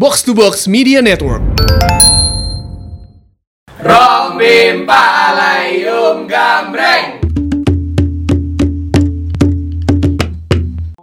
[0.00, 1.44] Box to Box Media Network.
[3.84, 7.20] Rombim Palayum Gambreng.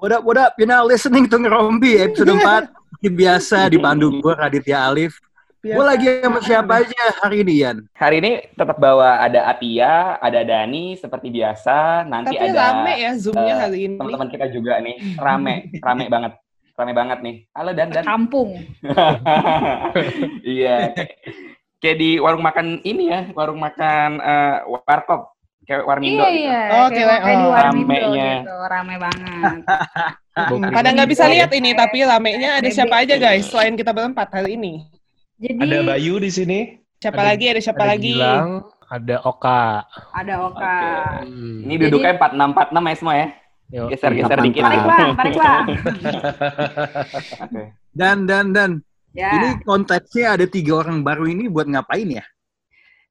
[0.02, 0.58] What up, what up?
[0.58, 2.74] You're now listening to Ngerombi episode 4.
[2.74, 5.22] Seperti biasa di Bandung gue Raditya Alif.
[5.62, 7.78] Gue lagi sama siapa aja hari ini, Yan?
[7.94, 12.02] Hari ini tetap bawa ada Atia, ada Dani seperti biasa.
[12.10, 13.96] Nanti Tapi ada rame ya Zoom-nya eh, hari ini.
[14.02, 15.22] teman-teman kita juga nih.
[15.22, 16.34] Rame, rame banget.
[16.78, 17.36] Rame banget nih.
[17.58, 18.06] Halo Dan Dan.
[18.06, 18.54] kampung.
[20.46, 20.94] Iya.
[20.94, 21.16] kayak-
[21.78, 25.30] Kayak di warung makan ini ya, warung makan eh, warkop.
[25.62, 26.42] Kayak Warmindo Iya gitu.
[26.48, 26.62] iya.
[26.74, 28.30] Oh, kayak kayak, kayak di oh, Warmindo ramenya.
[28.40, 29.60] gitu, rame banget.
[30.72, 34.56] Pada nggak bisa lihat ini, tapi ramenya ada siapa aja guys selain kita berempat hari
[34.56, 34.88] ini.
[35.36, 36.60] Jadi Ada Bayu di sini.
[36.98, 37.46] Siapa Ada- lagi?
[37.48, 38.14] Ada siapa ada lagi?
[38.16, 38.50] Gilang,
[38.88, 39.64] ada Oka.
[40.16, 40.78] ada Oka.
[41.22, 41.62] Hmm.
[41.62, 42.34] Ini duduknya 4646
[42.82, 43.28] ya semua ya.
[43.68, 44.64] Yo, Geser-geser dikit.
[44.64, 45.66] Tarik bang, tarik bang.
[47.44, 47.64] Oke.
[47.92, 48.72] Dan, dan, dan.
[49.12, 49.34] Ya.
[49.34, 52.24] Ini konteksnya ada tiga orang baru ini buat ngapain ya?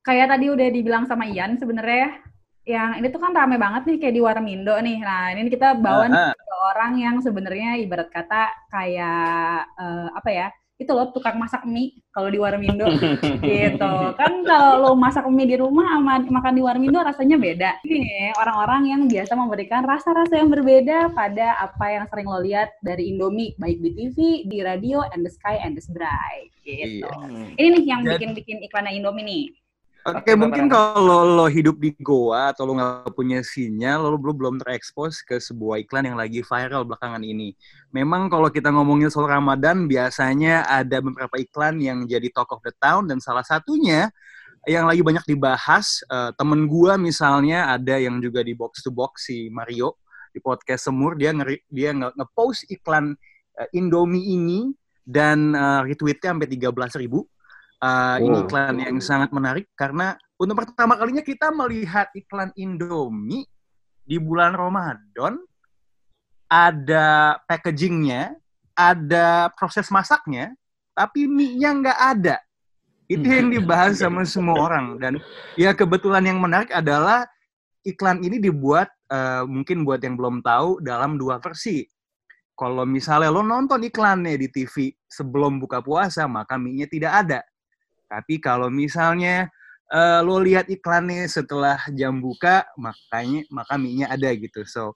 [0.06, 2.22] kayak tadi udah dibilang sama Ian sebenarnya
[2.66, 4.98] yang ini tuh kan rame banget nih kayak di Warmindo nih.
[5.02, 6.34] Nah, ini kita bawa nih Ah, ah.
[6.34, 10.48] tiga orang yang sebenarnya ibarat kata kayak eh, apa ya?
[10.76, 12.84] Itu loh tukang masak mie kalau di Warmindo
[13.48, 13.92] gitu.
[14.12, 17.70] Kan kalau lo masak mie di rumah sama makan di Warmindo rasanya beda.
[17.80, 23.08] Ini orang-orang yang biasa memberikan rasa-rasa yang berbeda pada apa yang sering lo lihat dari
[23.08, 27.08] Indomie baik di TV, di radio, and the sky and the bright gitu.
[27.08, 27.56] Iya.
[27.56, 29.44] Ini nih yang bikin-bikin iklannya Indomie nih.
[30.06, 34.54] Oke, mungkin kalau lo hidup di Goa atau lo nggak punya sinyal, lo belum belum
[34.62, 37.58] terekspos ke sebuah iklan yang lagi viral belakangan ini.
[37.90, 42.70] Memang kalau kita ngomongin soal Ramadan, biasanya ada beberapa iklan yang jadi talk of the
[42.78, 44.06] town dan salah satunya
[44.70, 49.26] yang lagi banyak dibahas, eh, temen gua misalnya ada yang juga di box to box
[49.26, 49.98] si Mario
[50.30, 53.10] di podcast Semur dia ngeri, dia nge- nge-post iklan
[53.58, 54.70] eh, Indomie ini
[55.02, 57.26] dan eh, retweetnya sampai 13.000 ribu.
[57.76, 58.44] Uh, Ini Wow.
[58.48, 63.44] iklan yang sangat menarik karena untuk pertama kalinya kita melihat iklan Indomie
[64.00, 65.36] di bulan Ramadan
[66.46, 68.38] ada packagingnya,
[68.72, 70.54] ada proses masaknya,
[70.94, 72.36] tapi mie-nya nggak ada.
[73.06, 75.22] Itu yang dibahas sama semua orang dan
[75.54, 77.22] ya kebetulan yang menarik adalah
[77.86, 81.86] iklan ini dibuat eh, mungkin buat yang belum tahu dalam dua versi.
[82.56, 87.40] Kalau misalnya lo nonton iklannya di TV sebelum buka puasa, maka mie-nya tidak ada.
[88.06, 89.50] Tapi kalau misalnya
[89.90, 94.62] eh, lo lihat iklannya setelah jam buka, makanya maka mie-nya ada gitu.
[94.66, 94.94] So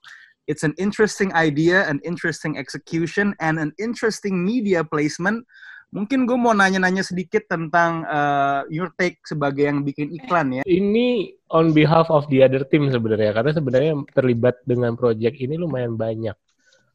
[0.49, 5.47] it's an interesting idea, an interesting execution, and an interesting media placement.
[5.91, 10.63] Mungkin gue mau nanya-nanya sedikit tentang eh, your take sebagai yang bikin iklan ya.
[10.63, 15.99] Ini on behalf of the other team sebenarnya, karena sebenarnya terlibat dengan project ini lumayan
[15.99, 16.35] banyak.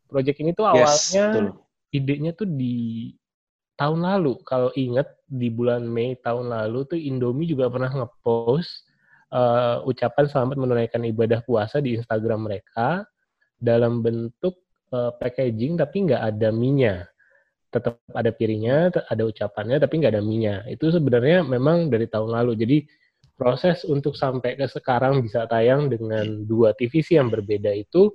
[0.08, 1.46] Project ini tuh Yes, awalnya betul.
[1.92, 3.12] idenya tuh di
[3.76, 4.40] tahun lalu.
[4.42, 8.88] Kalau inget di bulan Mei tahun lalu tuh Indomie juga pernah ngepost
[9.30, 13.04] eh, ucapan selamat menunaikan ibadah puasa di Instagram mereka
[13.60, 14.56] dalam bentuk
[14.90, 17.08] eh, packaging tapi nggak ada minyak.
[17.70, 20.64] Tetap ada piringnya, ada ucapannya tapi nggak ada minyak.
[20.72, 22.56] Itu sebenarnya memang dari tahun lalu.
[22.56, 22.78] Jadi
[23.36, 28.08] proses untuk sampai ke sekarang bisa tayang dengan dua TVC yang berbeda itu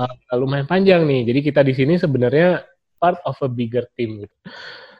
[0.00, 1.28] uh, lumayan panjang nih.
[1.28, 2.64] Jadi kita di sini sebenarnya
[3.00, 4.36] part of a bigger team gitu.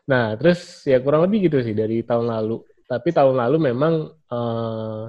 [0.08, 2.64] Nah, terus ya kurang lebih gitu sih dari tahun lalu.
[2.88, 3.94] Tapi tahun lalu memang
[4.32, 5.06] uh,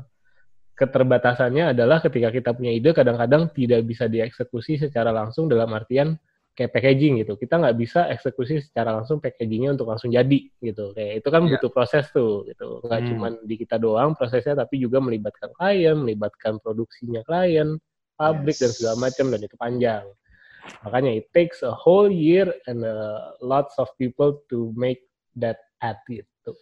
[0.78, 6.18] keterbatasannya adalah ketika kita punya ide kadang-kadang tidak bisa dieksekusi secara langsung dalam artian
[6.51, 7.40] kayak packaging gitu.
[7.40, 10.91] Kita nggak bisa eksekusi secara langsung packagingnya untuk langsung jadi gitu.
[10.94, 11.51] Kayak itu kan Iya.
[11.57, 12.84] butuh proses tuh gitu.
[12.85, 13.09] Nggak Hmm.
[13.09, 17.80] cuma di kita doang prosesnya tapi juga melibatkan klien, melibatkan produksinya klien,
[18.19, 20.06] pabrik dan segala macam dan itu panjang.
[20.82, 25.02] Makanya it takes a whole year and uh, lots of people to make
[25.34, 26.54] that ad gitu.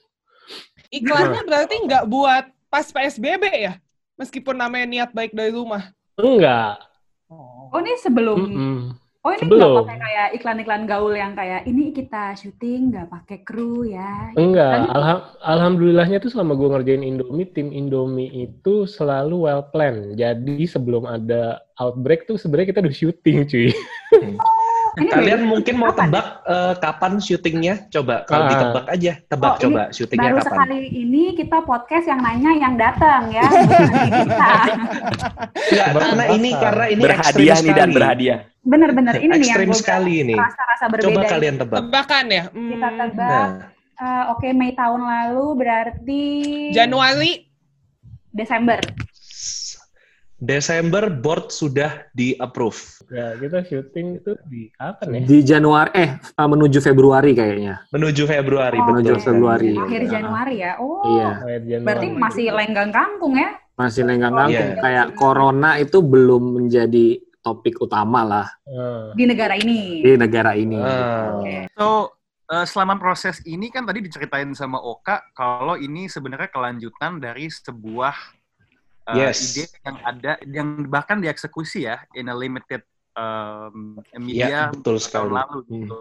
[0.89, 3.73] Iklannya berarti nggak buat pas PSBB ya?
[4.15, 5.93] Meskipun namanya niat baik dari rumah.
[6.15, 6.81] Enggak.
[7.29, 8.79] Oh ini sebelum Mm-mm.
[9.19, 9.59] Oh ini Sebelum.
[9.59, 14.31] nggak pakai kayak iklan-iklan gaul yang kayak ini kita syuting nggak pakai kru ya.
[14.33, 20.15] Enggak, Tadi- alham- alhamdulillahnya tuh selama gue ngerjain Indomie, tim Indomie itu selalu well planned.
[20.15, 23.71] Jadi sebelum ada outbreak tuh sebenarnya kita udah syuting, cuy.
[24.91, 26.09] Ini Kalian baru- mungkin mau kapan?
[26.09, 27.75] tebak eh, kapan syutingnya?
[27.89, 28.49] Coba kalau Ah.
[28.49, 30.49] ditebak aja, tebak Oh, coba syutingnya Baru kapan.
[30.51, 33.45] sekali ini kita podcast yang nanya yang datang ya.
[35.69, 38.39] Tebak karena ini karena ini berhadiah nih dan berhadiah.
[38.59, 40.35] Bener-bener ini nih yang sekali ini.
[40.35, 41.05] rasa-rasa berbeda.
[41.07, 41.77] Coba kalian tebak.
[41.79, 42.43] Tebakan ya?
[42.49, 42.69] Hmm.
[42.69, 43.17] Kita tebak.
[43.21, 43.47] Nah,
[43.99, 46.23] eh, Oke Mei tahun lalu berarti
[46.71, 47.45] Januari
[48.29, 48.77] Desember.
[50.39, 52.79] Desember board sudah di approve.
[53.11, 55.21] Ya, kita syuting itu di kapan ya?
[55.27, 57.83] Di Januari eh uh, menuju Februari kayaknya.
[57.91, 59.25] Menuju Februari, Oh, Menuju betul.
[59.25, 59.75] Februari.
[59.75, 60.11] Akhir Ya.
[60.15, 60.71] Januari ya.
[60.79, 61.03] Oh.
[61.05, 61.83] Iya, Januari.
[61.83, 63.51] Berarti masih lenggang kangkung ya?
[63.75, 64.69] masih lenggang kangkung.
[64.69, 64.79] Iya.
[64.79, 69.11] Kayak corona itu belum menjadi topik utama lah Ah.
[69.11, 70.03] Di negara ini.
[70.03, 70.75] di negara ini.
[70.75, 71.39] Ah.
[71.71, 71.87] So,
[72.45, 78.38] eh, selama proses ini kan tadi diceritain sama Oka kalau ini sebenarnya kelanjutan dari sebuah
[79.13, 79.37] eh, Yes.
[79.57, 82.81] ide yang ada yang bahkan dieksekusi ya in a limited
[83.13, 85.31] um, Iya, media betul tahun sekali.
[85.33, 85.71] lalu Hmm.
[85.73, 85.99] gitu.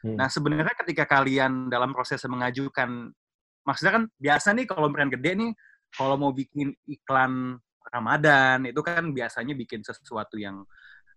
[0.00, 0.16] Hmm.
[0.16, 3.12] Nah, sebenarnya ketika kalian dalam proses mengajukan
[3.60, 5.50] maksudnya kan biasa nih kalau brand gede nih
[5.92, 7.60] kalau mau bikin iklan
[7.90, 10.62] Ramadan itu kan biasanya bikin sesuatu yang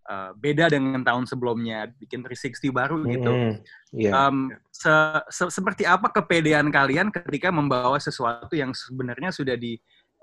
[0.04, 3.32] eh, beda dengan tahun sebelumnya, bikin 360 baru gitu.
[3.32, 3.52] Mm-mm.
[3.96, 4.12] Iya.
[4.28, 9.56] Um, se- se- seperti apa kepedean kalian ketika membawa sesuatu yang sebenarnya sudah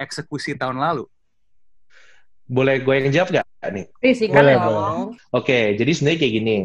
[0.01, 1.05] dieksekusi tahun lalu?
[2.49, 3.87] Boleh gue yang jawab nggak nih?
[4.01, 4.99] Risikan Boleh, dong.
[5.31, 6.57] Oke, jadi sebenarnya kayak gini.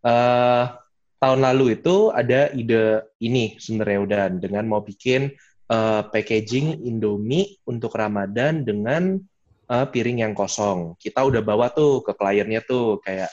[0.00, 0.64] eh
[1.20, 5.32] tahun lalu itu ada ide ini sebenarnya udah dengan mau bikin
[5.68, 9.16] eh, packaging Indomie untuk Ramadan dengan
[9.68, 10.96] eh, piring yang kosong.
[11.00, 13.28] Kita udah bawa tuh ke kliennya tuh kayak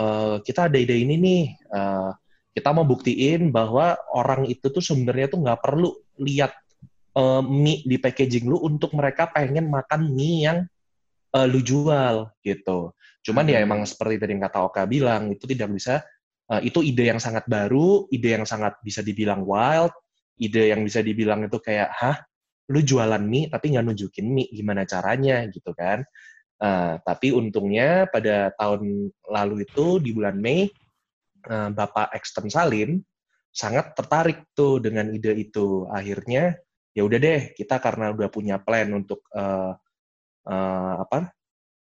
[0.00, 1.42] eh, kita ada ide ini nih.
[1.56, 2.10] eh,
[2.56, 6.50] kita mau buktiin bahwa orang itu tuh sebenarnya tuh nggak perlu lihat
[7.16, 10.58] eh, mie di packaging lu untuk mereka pengen makan mie yang
[11.36, 12.92] eh, lu jual gitu.
[13.24, 16.00] Cuman ya emang seperti tadi yang kata Oka bilang, itu tidak bisa,
[16.52, 19.92] eh, itu ide yang sangat baru, ide yang sangat bisa dibilang wild,
[20.40, 22.16] ide yang bisa dibilang itu kayak, hah,
[22.68, 26.04] lu jualan mie tapi nggak nunjukin mie, gimana caranya gitu kan.
[26.58, 30.66] Eh, tapi untungnya pada tahun lalu itu, di bulan Mei,
[31.46, 32.98] eh, Bapak Eksten Salim
[33.54, 35.86] sangat tertarik tuh dengan ide itu.
[35.86, 36.58] Akhirnya,
[36.98, 39.72] ya udah deh, kita karena udah punya plan untuk eh,
[40.50, 41.30] eh, apa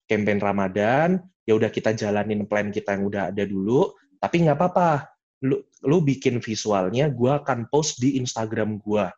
[0.04, 5.08] campaign Ramadan, ya udah kita jalanin plan kita yang udah ada dulu, tapi nggak apa-apa.
[5.40, 9.08] Lu, lu bikin visualnya, gua akan post di Instagram gua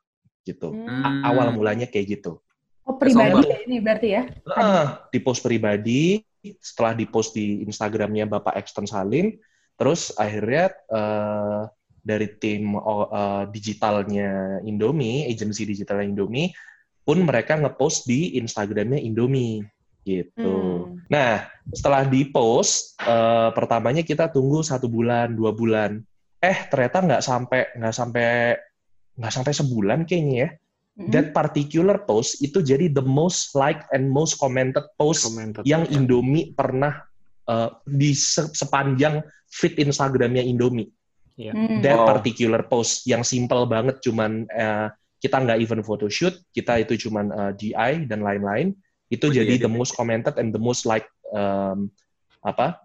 [0.47, 0.71] gitu.
[0.71, 1.27] Hmm.
[1.27, 2.39] Awal mulanya kayak gitu.
[2.89, 4.23] Oh, pribadi ya ini berarti ya?
[4.33, 6.25] Heeh, di post pribadi,
[6.63, 9.37] setelah di post di Instagramnya Bapak Eksten Salim,
[9.77, 11.63] terus akhirnya eh,
[12.09, 16.49] dari tim eh, digitalnya Indomie, agensi digitalnya Indomie,
[17.05, 19.61] pun mereka ngepost di Instagramnya Indomie
[20.09, 20.85] gitu.
[20.89, 21.05] Hmm.
[21.13, 26.01] Nah, setelah di post, eh, pertamanya kita tunggu satu bulan, dua bulan.
[26.41, 28.29] Eh, ternyata nggak sampai nggak sampai
[29.19, 30.51] nggak sampai sebulan kayaknya ya.
[30.99, 31.11] Mm-mm.
[31.15, 35.63] That particular post itu jadi the most liked and most commented post Commented.
[35.63, 37.05] yang Indomie pernah
[37.47, 40.89] eh, di se- sepanjang feed Instagramnya Indomie.
[41.39, 41.79] Hmm.
[41.87, 42.07] That Oh.
[42.11, 44.91] particular post yang simple banget, cuman eh,
[45.23, 48.75] kita nggak even photoshoot, kita itu cuman eh, DI dan lain-lain.
[49.09, 51.89] Itu Oh, jadi iya, the most commented and the most liked um,
[52.43, 52.83] apa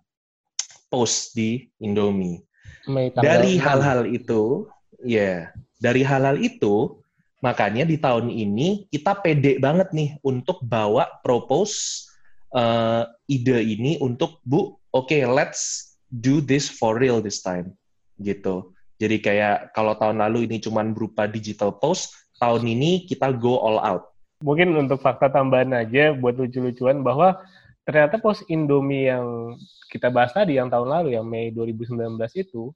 [0.88, 2.40] post di Indomie.
[2.86, 3.64] Mei Dari 6.
[3.64, 4.70] hal-hal itu,
[5.02, 5.50] ya,
[5.82, 7.00] dari hal-hal itu,
[7.42, 12.08] makanya di tahun ini kita pede banget nih untuk bawa propose
[12.54, 17.74] eh, ide ini untuk Bu, oke, let's do this for real this time,
[18.24, 18.74] gitu.
[18.98, 23.84] Jadi kayak kalau tahun lalu ini cuman berupa digital post, tahun ini kita go all
[23.84, 24.16] out.
[24.44, 27.40] Mungkin untuk fakta tambahan aja buat lucu-lucuan bahwa
[27.84, 29.56] ternyata pos Indomie yang
[29.92, 32.72] kita bahas tadi yang tahun lalu yang Mei 2019 itu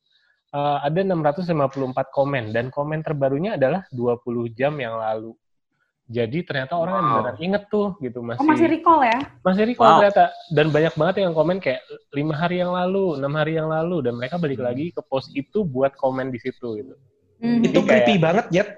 [0.52, 5.36] eh, ada 654 komen dan komen terbarunya adalah 20 jam yang lalu.
[6.08, 7.16] Jadi ternyata orang yang Wow.
[7.20, 9.20] beneran inget tuh gitu masih Oh, masih recall ya?
[9.44, 10.00] masih recall Wow.
[10.00, 14.00] ternyata dan banyak banget yang komen kayak lima hari yang lalu, enam hari yang lalu
[14.02, 16.96] dan mereka balik lagi ke post itu buat komen di situ gitu.
[17.38, 17.60] Hmm.
[17.60, 18.70] Itu Jadi creepy kayak- banget, Jet.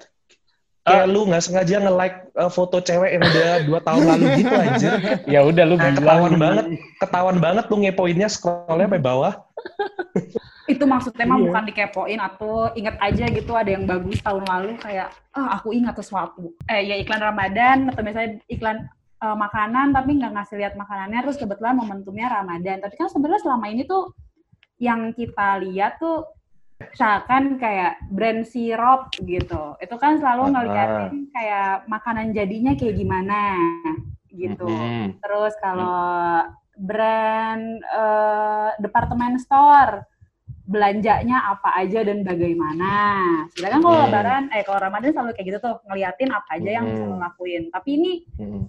[0.80, 4.92] Kayak lu nggak sengaja nge-like uh, foto cewek yang udah dua tahun lalu gitu anjir.
[5.38, 6.66] Ya udah lu Nah, bilang ketahuan banget.
[6.98, 9.34] Ketahuan banget tuh ngepoinnya scrollnya sampai bawah.
[10.70, 11.46] itu maksudnya mah Iya.
[11.50, 15.98] bukan dikepoin atau inget aja gitu ada yang bagus tahun lalu kayak ah aku ingat
[15.98, 16.54] sesuatu.
[16.70, 18.86] Eh ya iklan Ramadan atau misalnya iklan
[19.20, 22.78] eh, makanan tapi nggak ngasih lihat makanannya terus kebetulan momentumnya Ramadan.
[22.86, 24.14] Tapi kan sebenarnya selama ini tuh
[24.78, 26.24] yang kita lihat tuh
[26.80, 29.76] misalkan kayak brand sirup gitu.
[29.82, 33.58] Itu kan selalu ngeliatin kayak makanan jadinya kayak gimana
[34.32, 34.70] gitu.
[35.20, 36.46] Terus kalau
[36.80, 40.06] brand eh, departemen store
[40.70, 42.94] belanjanya apa aja dan bagaimana.
[43.58, 44.06] Sedangkan kalau Hmm.
[44.06, 47.12] lebaran eh kalau Ramadan selalu kayak gitu tuh ngeliatin apa aja yang bisa Hmm.
[47.12, 47.74] lo lakuin.
[47.74, 48.62] Tapi ini Mhm.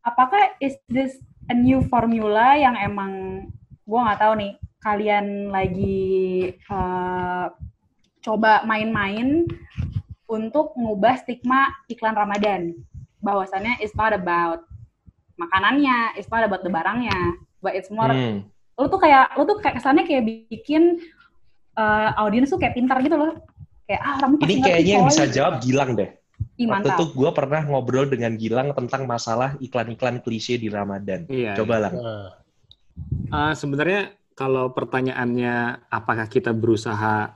[0.00, 3.12] apakah is this a new formula yang emang
[3.84, 6.00] gua nggak tahu nih kalian lagi
[6.56, 7.46] eh,
[8.24, 9.44] coba main-main
[10.24, 12.72] untuk ngubah stigma iklan Ramadan
[13.20, 14.64] bahwasannya it's not about
[15.36, 18.48] makanannya, it's not about the barangnya, but it's more Hmm.
[18.72, 20.96] lo tuh kayak lo tuh kayak kesannya kayak bikin
[21.76, 23.36] uh, audiens tuh kayak pintar gitu loh.
[23.88, 26.10] Kayak ah orang Ini kayaknya yang bisa jawab Gilang deh.
[26.58, 26.98] Ih, Waktu mantap.
[26.98, 31.26] itu gue pernah ngobrol dengan Gilang tentang masalah iklan-iklan klise di Ramadan.
[31.30, 31.54] Iya.
[31.56, 31.92] Coba lah.
[31.92, 32.30] Nah,
[33.32, 37.32] Uh, sebenarnya kalau pertanyaannya apakah kita berusaha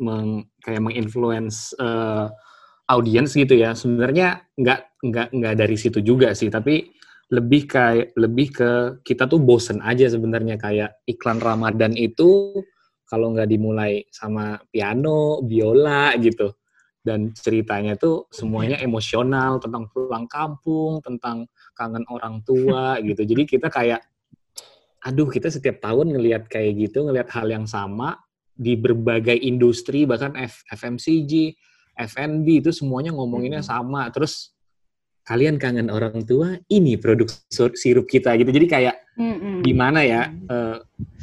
[0.00, 2.32] meng, kayak menginfluence uh,
[2.88, 6.88] audiens gitu ya, sebenarnya nggak nggak nggak dari situ juga sih, tapi
[7.28, 8.70] lebih kayak lebih ke
[9.04, 12.56] kita tuh bosen aja sebenarnya kayak iklan Ramadan itu
[13.08, 16.52] kalau nggak dimulai sama piano, biola gitu.
[17.00, 23.24] Dan ceritanya tuh semuanya emosional tentang pulang kampung, tentang kangen orang tua gitu.
[23.24, 24.04] Jadi kita kayak
[24.98, 28.20] aduh kita setiap tahun ngelihat kayak gitu, ngelihat hal yang sama
[28.52, 31.54] di berbagai industri bahkan F- FMCG,
[31.96, 34.10] F&B itu semuanya ngomonginnya sama.
[34.12, 34.52] Terus
[35.24, 37.30] kalian kangen orang tua, ini produk
[37.72, 38.50] sirup kita gitu.
[38.52, 39.62] Jadi kayak Mm-mm.
[39.62, 40.76] gimana ya eh,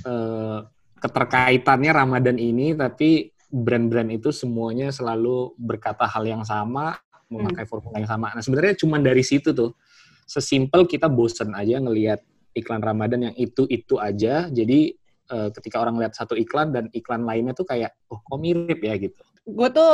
[0.07, 0.59] eh,
[1.05, 6.97] keterkaitannya Ramadan ini tapi brand-brand itu semuanya selalu berkata hal yang sama
[7.29, 9.77] memakai formula yang sama nah sebenarnya cuma dari situ tuh
[10.25, 12.25] sesimpel kita bosen aja ngelihat
[12.57, 14.93] iklan Ramadan yang itu itu aja jadi
[15.29, 18.97] eh, ketika orang lihat satu iklan dan iklan lainnya tuh kayak oh kok mirip ya
[18.97, 19.91] gitu gue tuh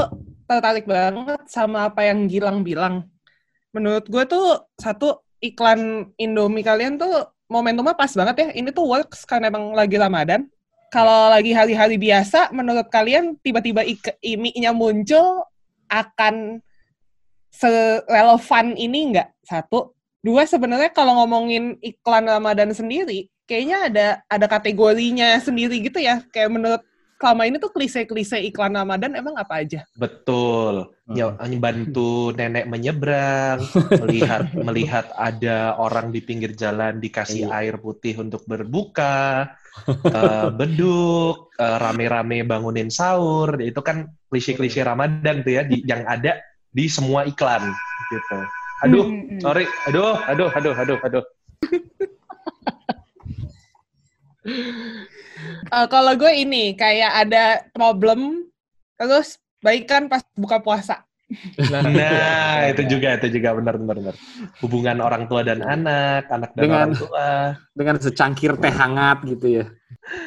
[0.47, 3.11] tertarik banget sama apa yang Gilang bilang.
[3.75, 8.49] Menurut gue tuh satu iklan Indomie kalian tuh momentumnya pas banget ya.
[8.55, 10.47] Ini tuh works karena emang lagi Ramadan.
[10.91, 15.47] Kalau lagi hari-hari biasa, menurut kalian tiba-tiba ik- mie-nya muncul
[15.87, 16.59] akan
[17.47, 19.29] serelevan ini nggak?
[19.47, 19.95] Satu.
[20.19, 26.21] Dua, sebenarnya kalau ngomongin iklan Ramadan sendiri, kayaknya ada ada kategorinya sendiri gitu ya.
[26.27, 26.83] Kayak menurut
[27.21, 29.87] selama ini tuh klise-klise iklan Ramadan emang apa aja?
[29.95, 30.91] Betul.
[31.11, 33.63] Ya, bantu nenek menyeberang,
[34.03, 37.55] melihat melihat ada orang di pinggir jalan dikasih Iya.
[37.63, 39.55] air putih untuk berbuka,
[40.05, 43.59] eh, beduk, eh, rame-rame bangunin sahur.
[43.61, 46.39] Itu kan klise-klise Ramadan tuh ya di- yang ada
[46.71, 47.71] di semua iklan
[48.11, 48.37] gitu.
[48.81, 49.39] Aduh, Mm-mm.
[49.39, 49.65] sorry.
[49.87, 51.23] Aduh, aduh, aduh, aduh, aduh.
[55.71, 58.49] Eh, kalau gue ini kayak ada problem,
[58.97, 61.05] terus baikan pas buka puasa.
[61.71, 64.15] Nah, itu juga, itu juga benar, benar, benar.
[64.59, 67.27] Hubungan orang tua dan anak, anak dan Dengan- orang tua.
[67.71, 69.65] dengan secangkir teh hangat gitu ya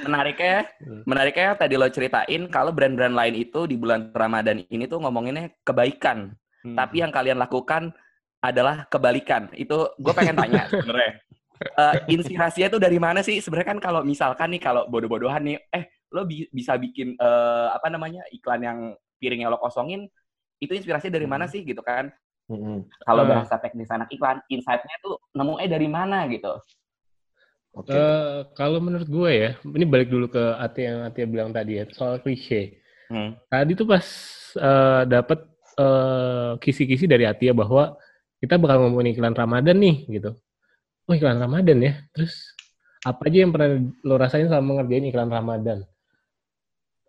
[0.06, 0.70] Menariknya,
[1.04, 6.30] menariknya tadi lo ceritain kalau brand-brand lain itu di bulan Ramadan ini tuh ngomonginnya kebaikan.
[6.62, 6.76] Hmm.
[6.78, 7.90] Tapi yang kalian lakukan
[8.38, 9.50] adalah kebalikan.
[9.52, 11.12] Itu gue pengen tanya sebenarnya.
[11.54, 13.40] Eh, inspirasinya tuh dari mana sih?
[13.40, 17.90] Sebenarnya kan kalau misalkan nih kalau bodoh-bodohan nih, eh lo bi- bisa bikin eh, apa
[17.90, 18.78] namanya iklan yang
[19.18, 20.06] piringnya lo kosongin,
[20.64, 22.08] itu inspirasinya dari mana sih gitu kan?
[22.48, 22.84] Mm-mm.
[23.04, 23.32] Kalau Hmm.
[23.32, 26.60] bahasa teknis anak iklan, insight-nya tuh nemunya dari mana gitu?
[27.74, 27.90] Oke.
[27.90, 31.84] eh, kalau menurut gue ya, ini balik dulu ke Atia yang Atia bilang tadi ya,
[31.90, 32.78] soal klise.
[33.10, 33.34] Hmm.
[33.50, 34.06] Tadi tuh pas
[34.54, 35.40] eh, dapet
[35.74, 37.98] eh, kisi-kisi dari Atia bahwa
[38.38, 40.36] kita bakal ngomongin iklan Ramadan nih, gitu.
[41.08, 42.54] Oh iklan Ramadan ya, terus
[43.04, 45.84] apa aja yang pernah lo rasain sama ngerjain iklan Ramadan?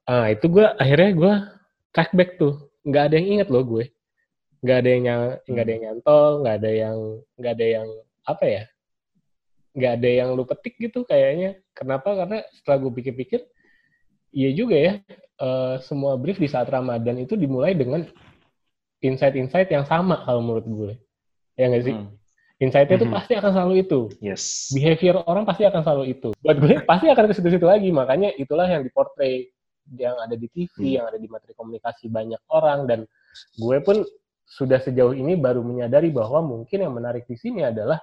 [0.03, 1.33] Ah itu gue akhirnya gue
[1.95, 3.89] track back tuh, nggak ada yang inget loh gue,
[4.61, 5.03] nggak ada yang
[5.49, 6.97] nggak ada yang nyantol, nggak ada yang
[7.35, 7.87] nggak ada yang
[8.25, 8.63] apa ya,
[9.73, 11.57] nggak ada yang lu petik gitu kayaknya.
[11.73, 12.13] Kenapa?
[12.13, 13.41] Karena setelah gue pikir-pikir,
[14.31, 14.93] iya juga ya,
[15.41, 18.05] eh, semua brief di saat Ramadan itu dimulai dengan
[19.03, 20.91] insight-insight yang sama kalau menurut gue.
[21.59, 21.95] Ya nggak sih?
[21.95, 22.13] Hmm.
[22.55, 23.15] Insight-nya itu Mhm.
[23.15, 23.99] pasti akan selalu itu.
[24.23, 24.71] Yes.
[24.71, 26.29] Behavior orang pasti akan selalu itu.
[26.39, 27.91] Buat gue pasti akan ke situ-situ lagi.
[27.91, 29.51] Makanya itulah yang diportray
[29.93, 30.95] yang ada di TV, Hmm.
[31.01, 32.99] yang ada di materi komunikasi banyak orang dan
[33.59, 34.01] gue pun
[34.45, 38.01] sudah sejauh ini baru menyadari bahwa mungkin yang menarik di sini adalah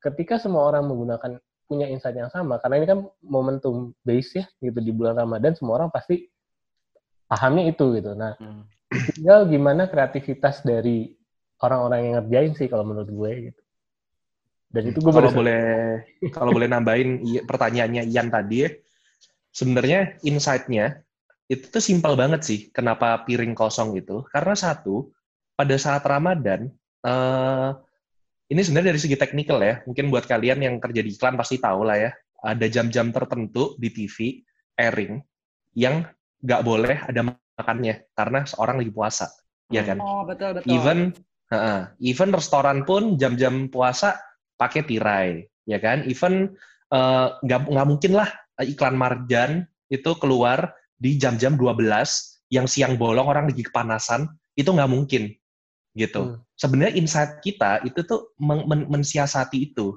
[0.00, 4.78] ketika semua orang menggunakan punya insight yang sama karena ini kan momentum base ya gitu
[4.82, 6.26] di bulan Ramadan semua orang pasti
[7.30, 8.18] pahamnya itu gitu.
[8.18, 8.66] Nah, Hmm.
[9.14, 11.14] tinggal gimana kreativitas dari
[11.62, 13.62] orang-orang yang ngerjain sih kalau menurut gue gitu.
[14.70, 15.62] Dan itu gue kalau boleh
[16.30, 18.70] kalau boleh nambahin pertanyaannya Ian tadi ya,
[19.50, 21.02] sebenarnya insight-nya
[21.50, 22.60] itu tuh simpel banget sih.
[22.70, 24.22] Kenapa piring kosong itu?
[24.30, 25.10] Karena satu,
[25.58, 26.70] pada saat Ramadan,
[27.02, 27.70] eh,
[28.54, 29.82] ini sebenarnya dari segi teknikal ya.
[29.82, 32.10] Mungkin buat kalian yang kerja di iklan pasti tahu lah ya.
[32.40, 34.38] Ada jam-jam tertentu di TV
[34.78, 35.18] airing
[35.74, 36.06] yang
[36.40, 39.26] nggak boleh ada makannya karena seorang lagi puasa,
[39.68, 39.98] ya kan?
[40.00, 40.70] Oh, betul betul.
[40.70, 40.98] Even
[41.50, 44.16] heeh, even restoran pun jam-jam puasa
[44.54, 46.06] pakai tirai, ya kan?
[46.06, 46.54] Even
[46.94, 48.30] eh, nggak nggak mungkin lah
[48.62, 51.80] iklan marjan itu keluar di jam-jam 12
[52.52, 55.32] yang siang bolong orang lagi kepanasan, itu nggak mungkin
[55.96, 56.36] gitu.
[56.36, 56.38] Hmm.
[56.54, 59.96] Sebenarnya insight kita itu tuh men- men- mensiasati itu.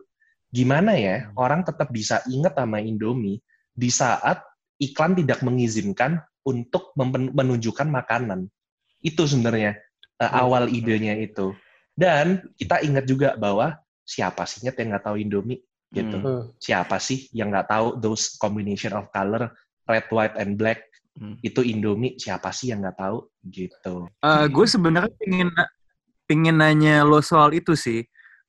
[0.54, 3.42] Gimana ya orang tetap bisa ingat sama Indomie
[3.74, 4.42] di saat
[4.78, 6.94] iklan tidak mengizinkan untuk
[7.34, 8.48] menunjukkan makanan.
[9.02, 9.76] Itu sebenarnya
[10.22, 11.58] uh, awal idenya itu.
[11.94, 15.62] Dan kita ingat juga bahwa siapa sih Nyet, yang nggak tahu Indomie
[15.94, 16.18] gitu.
[16.22, 16.44] Hmm.
[16.62, 19.50] Siapa sih yang nggak tahu those combination of color
[19.90, 21.38] red, white, and black Hmm.
[21.46, 22.18] itu Indomie?
[22.18, 24.10] Siapa sih yang nggak tahu gitu?
[24.26, 25.50] Eh, gue sebenarnya pengen
[26.26, 28.02] pengen nanya lo soal itu sih.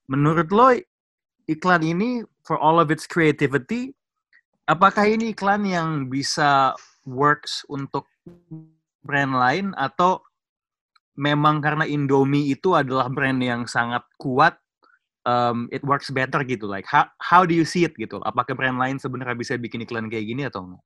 [0.09, 0.73] Menurut lo
[1.44, 3.92] iklan ini for all of its creativity,
[4.64, 6.73] apakah ini iklan yang bisa
[7.04, 8.09] works untuk
[9.04, 10.25] brand lain atau
[11.21, 14.56] memang karena Indomie itu adalah brand yang sangat kuat,
[15.28, 16.64] um, it works better gitu.
[16.64, 18.25] Like how how do you see it gitu?
[18.25, 20.85] Apakah brand lain sebenarnya bisa bikin iklan kayak gini atau enggak?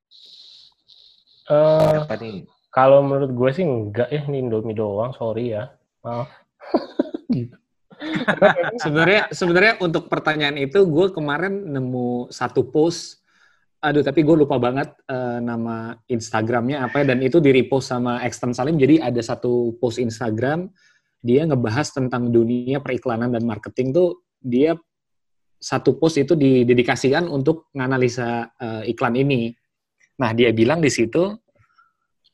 [1.48, 2.44] Eh, Apa nih?
[2.68, 5.72] kalau menurut gue sih enggak ya, ini Indomie doang, sorry ya.
[6.04, 6.28] Maaf.
[7.32, 7.56] gitu.
[8.82, 13.22] sebenarnya sebenarnya untuk pertanyaan itu gue kemarin nemu satu post
[13.78, 18.22] aduh tapi gue lupa banget eh, nama Instagramnya apa ya dan itu di repost sama
[18.26, 20.66] Extern Salim jadi ada satu post Instagram
[21.22, 24.74] dia ngebahas tentang dunia periklanan dan marketing tuh dia
[25.58, 29.54] satu post itu didedikasikan untuk menganalisa eh, iklan ini
[30.18, 31.30] nah dia bilang di situ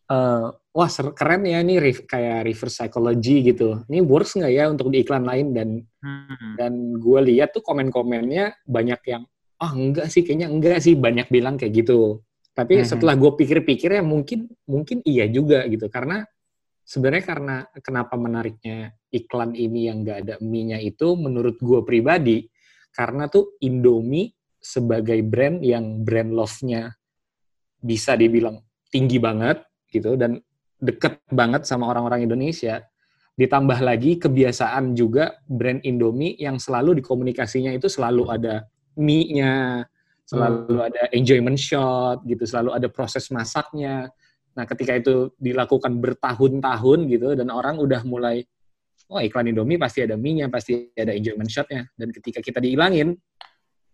[0.05, 3.87] eh, wah keren ya ini re- kayak reverse psychology gitu.
[3.89, 5.55] Ini works nggak ya untuk di iklan lain?
[5.55, 5.69] Dan
[6.05, 6.61] Hmm.
[6.61, 9.25] dan gue lihat tuh komen-komennya banyak yang
[9.57, 10.93] ah enggak sih kayaknya enggak sih.
[10.93, 12.21] Banyak bilang kayak gitu.
[12.53, 12.87] Tapi Mhm.
[12.87, 15.89] setelah gue pikir-pikir ya mungkin mungkin iya juga gitu.
[15.89, 16.21] Karena
[16.85, 22.45] sebenarnya karena kenapa menariknya iklan ini yang enggak ada mie-nya itu menurut gue pribadi
[22.93, 24.29] karena tuh Indomie
[24.61, 26.93] sebagai brand yang brand love-nya
[27.85, 29.61] bisa dibilang tinggi banget
[29.93, 30.41] gitu dan
[30.81, 32.81] deket banget sama orang-orang Indonesia.
[33.35, 38.65] Ditambah lagi kebiasaan juga brand Indomie yang selalu dikomunikasinya itu selalu ada
[38.95, 39.83] mie-nya,
[40.23, 44.09] selalu ada enjoyment shot gitu, selalu ada proses masaknya.
[44.55, 48.47] Nah, ketika itu dilakukan bertahun-tahun gitu dan orang udah mulai
[49.11, 51.91] oh iklan Indomie pasti ada mie-nya, pasti ada enjoyment shot-nya.
[51.99, 53.19] Dan ketika kita dihilangin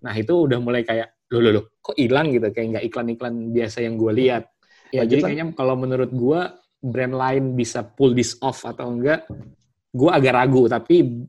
[0.00, 3.86] nah itu udah mulai kayak loh loh loh kok hilang gitu kayak nggak iklan-iklan biasa
[3.86, 4.44] yang gue lihat.
[4.90, 6.40] Ya, jadi kayaknya kalau menurut gue
[6.82, 9.30] brand lain bisa pull this off atau enggak,
[9.94, 10.66] gue agak ragu.
[10.66, 11.26] Tapi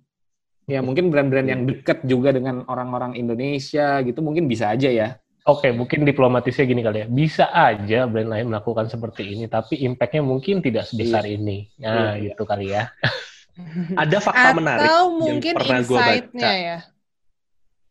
[0.66, 5.10] ya mungkin brand-brand yang deket juga dengan orang-orang Indonesia gitu mungkin bisa aja ya.
[5.42, 7.08] Oke, mungkin diplomatisnya gini kali ya.
[7.10, 11.66] Bisa aja brand lain melakukan seperti ini, tapi impact-nya mungkin tidak sebesar ini.
[11.82, 12.34] Nah, Iya.
[12.34, 12.94] gitu kali ya.
[14.02, 16.54] Ada fakta menarik Atau yang mungkin pernah gue insight-nya baca.
[16.62, 16.78] ya.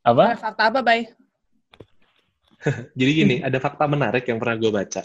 [0.06, 0.24] Apa?
[0.38, 1.10] Fakta apa, Bay?
[2.98, 5.02] Jadi gini, ada fakta menarik yang pernah gue baca.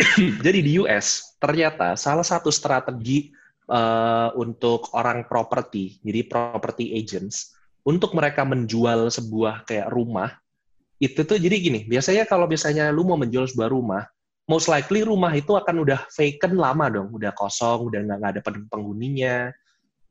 [0.44, 3.28] Jadi di US ternyata salah satu strategi
[3.68, 10.32] eh, untuk orang properti, jadi property agents, untuk mereka menjual sebuah kayak rumah,
[11.02, 14.06] itu tuh jadi gini, biasanya kalau misalnya lu mau menjual sebuah rumah,
[14.46, 18.70] most likely rumah itu akan udah vacant lama dong, udah kosong, udah nggak ada pen-
[18.70, 19.50] penghuninya,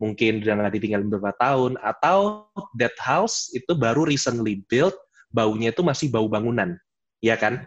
[0.03, 2.43] mungkin udah nggak ditinggal beberapa tahun, atau
[2.75, 4.95] that house itu baru recently built,
[5.31, 6.75] baunya itu masih bau bangunan,
[7.23, 7.63] ya kan?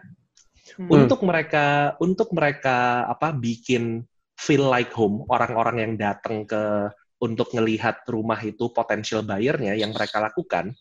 [0.77, 0.89] Hmm.
[0.89, 4.05] Untuk mereka, untuk mereka apa bikin
[4.37, 6.89] feel like home, orang-orang yang datang ke
[7.21, 10.75] untuk ngelihat rumah itu potensial buyer-nya yang mereka lakukan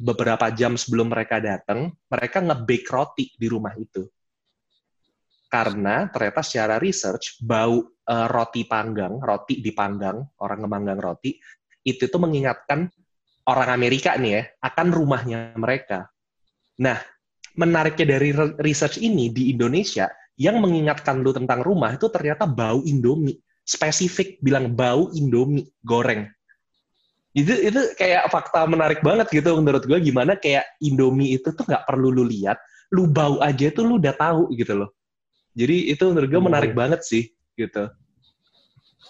[0.00, 4.08] beberapa jam sebelum mereka datang, mereka nge-bake roti di rumah itu.
[5.50, 11.36] Karena ternyata secara research bau eh, roti panggang, roti dipanggang, orang ngemanggang roti,
[11.84, 12.86] itu tuh mengingatkan
[13.50, 16.08] orang Amerika nih ya akan rumahnya mereka.
[16.80, 16.96] Nah,
[17.60, 20.08] menariknya dari re- research ini di Indonesia
[20.40, 23.36] yang mengingatkan lu tentang rumah itu ternyata bau Indomie.
[23.60, 26.24] Spesifik bilang bau Indomie goreng.
[27.36, 31.86] Itu itu kayak fakta menarik banget gitu menurut gue gimana kayak Indomie itu tuh nggak
[31.86, 32.58] perlu lu lihat,
[32.90, 34.90] lu bau aja tuh lu udah tahu gitu loh.
[35.54, 37.86] Jadi itu menurut gue menarik banget sih gitu.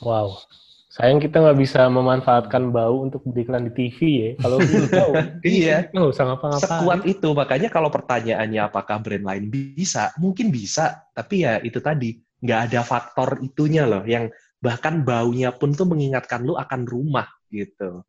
[0.03, 0.43] Wow.
[0.91, 4.31] Sayang kita nggak bisa memanfaatkan bau untuk beriklan di TV ya.
[4.43, 4.59] Kalau
[4.91, 5.13] tahu,
[5.47, 5.87] Iya.
[5.95, 6.67] nggak usah ngapa-ngapain.
[6.67, 12.19] Sekuat itu makanya kalau pertanyaannya apakah brand lain bisa, mungkin bisa, tapi ya itu tadi
[12.43, 18.03] nggak ada faktor itunya loh yang bahkan baunya pun tuh mengingatkan lu akan rumah gitu.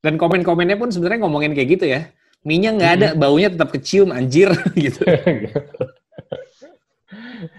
[0.00, 2.08] Dan komen-komennya pun sebenarnya ngomongin kayak gitu ya.
[2.44, 5.04] Mie-nya nggak ada, baunya tetap kecium anjir gitu.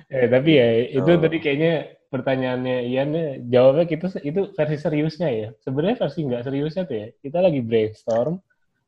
[0.10, 1.22] eh, tapi ya itu Oh.
[1.22, 1.74] tadi kayaknya
[2.16, 5.48] pertanyaannya Ian ya, jawabnya kita itu versi seriusnya ya.
[5.60, 7.08] Sebenarnya versi nggak seriusnya tuh ya.
[7.20, 8.40] Kita lagi brainstorm,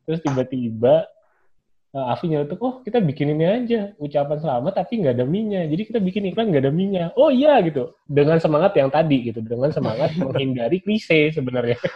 [0.08, 1.04] terus tiba-tiba
[1.92, 5.68] uh, Afi nyeletuk, oh kita bikin ini aja ucapan selamat tapi nggak ada minyak.
[5.68, 7.10] Jadi kita bikin iklan nggak ada minyak.
[7.20, 7.92] Oh iya gitu.
[8.08, 11.80] Dengan semangat yang tadi gitu, dengan semangat menghindari klise sebenarnya.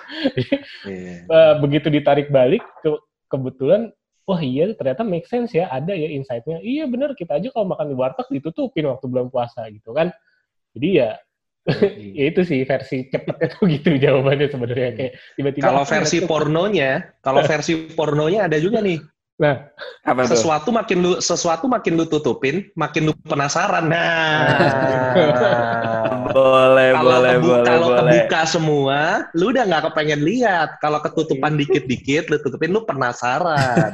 [0.81, 1.29] Iya.
[1.29, 3.93] Eh, begitu ditarik balik ke- kebetulan
[4.25, 7.93] wah iya ternyata make sense ya ada ya insight-nya iya bener kita aja kalau makan
[7.93, 10.09] di warteg ditutupin waktu bulan puasa gitu kan
[10.77, 11.11] jadi ya
[12.17, 16.29] ya itu sih versi cepetnya tuh gitu jawabannya sebenarnya kayak tiba-tiba Kalau versi gitu.
[16.29, 18.97] pornonya, kalau versi pornonya ada juga nih.
[19.41, 19.57] nah
[20.05, 20.37] Apa tuh?
[20.37, 23.89] Sesuatu makin lu sesuatu makin lu tutupin, makin lu penasaran.
[23.89, 24.53] Nah.
[26.29, 28.01] boleh, kalau boleh, kebu- boleh, kalau boleh.
[28.21, 28.99] kebuka semua,
[29.33, 30.69] lu udah nggak kepengen lihat.
[30.77, 33.89] Kalau ketutupan dikit-dikit, lu tutupin, lu penasaran.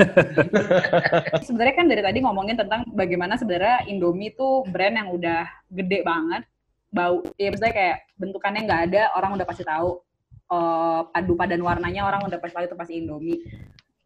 [1.47, 6.43] sebenarnya kan dari tadi ngomongin tentang bagaimana sebenarnya Indomie itu brand yang udah gede banget
[6.87, 9.99] bau ya misalnya kayak bentukannya nggak ada orang udah pasti tahu.
[10.47, 13.43] Eh, padu padan warnanya orang udah pasti tahu itu pasti Indomie.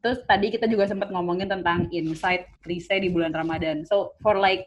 [0.02, 3.86] Terus tadi kita juga sempat ngomongin tentang insight krisis di bulan Ramadan.
[3.86, 4.66] So for like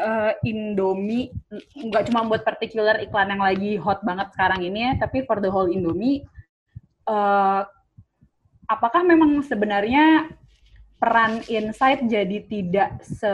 [0.00, 1.32] eh, Indomie
[1.76, 5.48] nggak cuma buat particular iklan yang lagi hot banget sekarang ini ya tapi for the
[5.52, 6.24] whole Indomie
[7.08, 7.62] eh,
[8.66, 10.32] apakah memang sebenarnya
[10.96, 13.32] peran insight jadi tidak se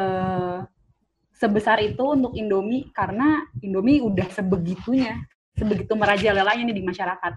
[1.43, 5.19] sebesar itu untuk Indomie karena Indomie udah sebegitunya,
[5.59, 7.33] sebegitu merajalelanya nih di masyarakat.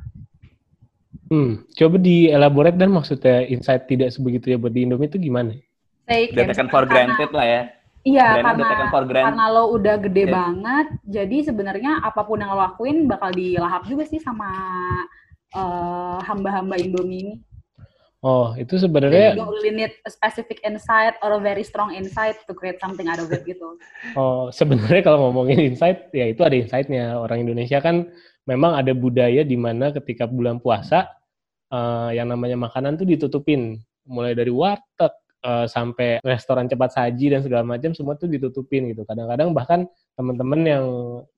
[1.26, 5.58] hmm, coba dielaborate dan maksudnya insight tidak sebegitu ya buat di Indomie itu gimana
[6.06, 7.62] Say, Udah taken for karena- granted lah ya.
[8.06, 9.26] Iya, karena udah for granted.
[9.34, 10.34] karena lo udah gede Iya.
[10.38, 14.46] banget, jadi sebenarnya apa pun yang lo lakuin bakal dilahap juga sih sama
[15.50, 17.34] eh, hamba-hamba Indomie ini.
[18.26, 22.42] Oh itu You sebenarnya don't really need a specific insight or a very strong insight
[22.50, 23.78] to create something out of it gitu.
[24.20, 27.22] Oh, sebenarnya kalau ngomongin insight, ya itu ada insight-nya.
[27.22, 28.10] Orang Indonesia kan
[28.50, 31.06] memang ada budaya di mana ketika bulan puasa,
[31.70, 33.78] eh, yang namanya makanan tuh ditutupin.
[34.06, 35.14] Mulai dari warteg,
[35.45, 39.05] eh, sampai restoran cepat saji dan segala macam, semua tuh ditutupin gitu.
[39.05, 39.86] Kadang-kadang bahkan
[40.17, 40.86] teman-teman yang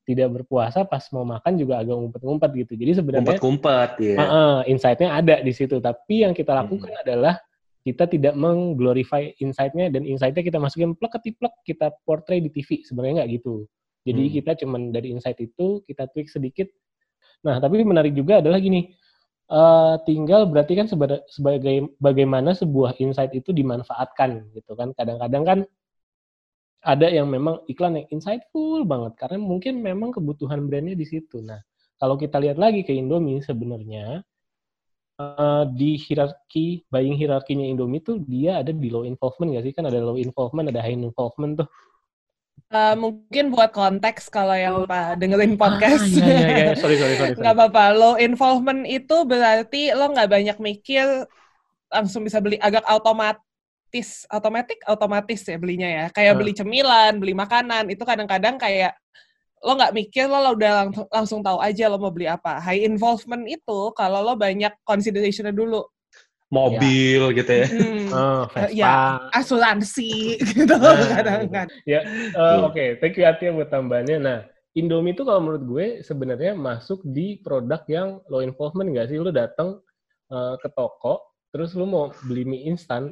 [0.08, 2.74] tidak berpuasa pas mau makan juga agak ngumpet-ngumpet gitu.
[2.80, 4.16] Jadi sebenarnya Kumpet-kumpet, ya.
[4.16, 5.84] Heeh, insight-nya ada di situ.
[5.84, 7.36] Tapi yang kita lakukan adalah
[7.84, 12.84] kita tidak mengglorify insight-nya dan insight-nya kita masukin plek ketiplek, kita portray di TV.
[12.84, 13.68] Sebenarnya nggak gitu.
[14.08, 14.34] Jadi Hmm.
[14.40, 16.68] kita cuman dari insight itu kita tweak sedikit.
[17.44, 18.92] Nah, tapi menarik juga adalah gini.
[19.52, 24.92] Eh, tinggal berarti kan seba- sebagai bagaimana sebuah insight itu dimanfaatkan gitu kan.
[24.96, 25.60] Kadang-kadang kan
[26.86, 31.44] ada yang memang iklan yang insightful banget karena mungkin memang kebutuhan brandnya di situ.
[31.44, 31.60] Nah,
[32.00, 34.22] kalau kita lihat lagi ke Indomie sebenarnya
[35.20, 39.86] eh, di hierarki buying hierarkinya Indomie tuh dia ada di low involvement nggak sih kan
[39.90, 41.68] ada low involvement ada high involvement tuh
[42.68, 46.04] Eh, mungkin buat konteks kalau yang Pak dengerin podcast.
[46.04, 46.72] Ah, iya, iya, iya.
[46.76, 47.40] Sorry, sorry, sorry, sorry.
[47.40, 47.84] Nggak apa-apa.
[47.96, 51.08] Low involvement itu berarti lo nggak banyak mikir,
[51.88, 56.06] langsung bisa beli agak otomatis, otomatis, otomatis ya belinya ya.
[56.12, 56.40] Kayak Ah.
[56.44, 59.00] beli cemilan, beli makanan, itu kadang-kadang kayak
[59.64, 62.60] lo nggak mikir, lo udah langsung, langsung tahu aja lo mau beli apa.
[62.60, 65.88] High involvement itu kalau lo banyak consideration dulu.
[66.48, 67.68] Mobil gitu ya.
[67.68, 68.72] Hmm, Oh, eh, Vespa.
[68.72, 68.92] ya,
[69.36, 70.12] asuransi
[70.56, 71.68] gitu Nah, kadang-kadang.
[71.84, 74.18] Ya, eh, oke, thank you Atia buat tambahannya.
[74.18, 74.40] Nah,
[74.72, 79.20] Indomie itu kalau menurut gue sebenarnya masuk di produk yang low involvement nggak sih?
[79.20, 79.84] Lu datang
[80.32, 83.12] eh, ke toko, terus lu mau beli mie instan,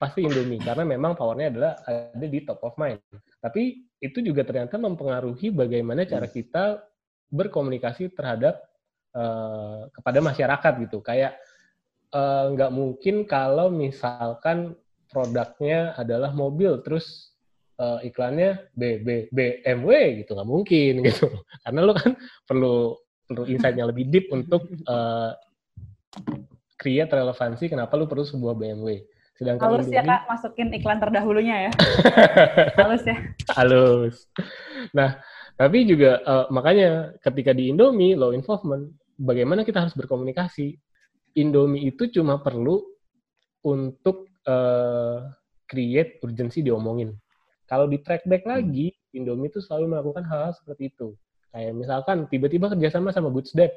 [0.00, 3.04] pasti Indomie karena memang powernya adalah ada di top of mind.
[3.44, 6.80] Tapi itu juga ternyata mempengaruhi bagaimana cara kita
[7.28, 8.56] berkomunikasi terhadap
[9.12, 11.04] eh, kepada masyarakat gitu.
[11.04, 11.36] Kayak
[12.14, 14.74] eh, nggak mungkin kalau misalkan
[15.10, 17.30] produknya adalah mobil, terus
[17.80, 21.26] eh, iklannya B, B, BMW gitu nggak mungkin gitu
[21.64, 22.12] karena lo kan
[22.44, 25.30] perlu perlu insight yang lebih deep untuk eh,
[26.76, 29.00] create relevansi kenapa lo perlu sebuah BMW
[29.40, 31.70] sedangkan Halus ya Indomie kak, masukin iklan terdahulunya ya.
[32.84, 33.16] Halus ya.
[33.56, 34.16] halus
[34.92, 35.16] nah
[35.56, 40.76] tapi juga eh, makanya ketika di Indomie low involvement bagaimana kita harus berkomunikasi
[41.36, 42.82] Indomie itu cuma perlu
[43.66, 45.18] untuk eh,
[45.68, 47.14] create urgensi diomongin
[47.70, 51.14] kalau di track back lagi, Indomie itu selalu melakukan hal-hal seperti itu.
[51.54, 53.70] Kayak misalkan tiba-tiba kerjasama sama Goods Dad,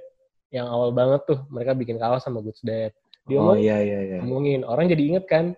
[0.50, 2.89] yang awal banget tuh mereka bikin kaos sama Goods Dad.
[3.30, 4.18] Dia Oh iya iya iya.
[4.26, 5.54] ngomongin, orang jadi inget kan.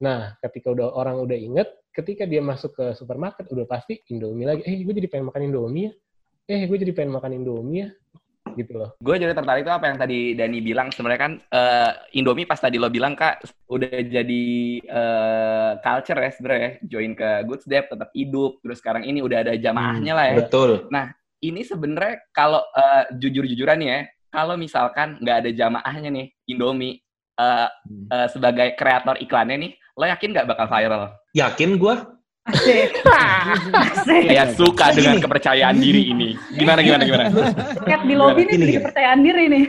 [0.00, 4.64] Nah, ketika udah orang udah inget, ketika dia masuk ke supermarket udah pasti Indomie lagi.
[4.64, 5.92] Eh, gue jadi pengen makan Indomie ya.
[6.48, 7.88] Eh, gue jadi pengen makan Indomie ya.
[8.56, 8.96] Gitu loh.
[8.98, 10.88] Gue jadi tertarik tuh apa yang tadi Dani bilang.
[10.88, 14.44] Sebenarnya kan eh, Indomie pas tadi lo bilang kak udah jadi
[14.80, 16.70] eh, culture ya sebenarnya.
[16.88, 18.64] Join ke Goods Dev tetap hidup.
[18.64, 20.36] Terus sekarang ini udah ada jamaahnya lah ya.
[20.48, 20.88] Betul.
[21.44, 27.04] Ini sebenarnya kalau eh, jujur-jujuran ya, kalau misalkan nggak ada jamaahnya nih Indomie
[27.36, 27.68] eh,
[28.08, 31.12] eh, sebagai kreator iklannya nih, lo yakin nggak bakal viral?
[31.36, 32.15] Yakin gua?
[34.06, 36.38] Saya suka dengan kepercayaan diri ini.
[36.54, 37.26] Gimana gimana gimana?
[37.82, 38.78] Kayak di lobby gini.
[38.78, 39.64] kepercayaan diri nih.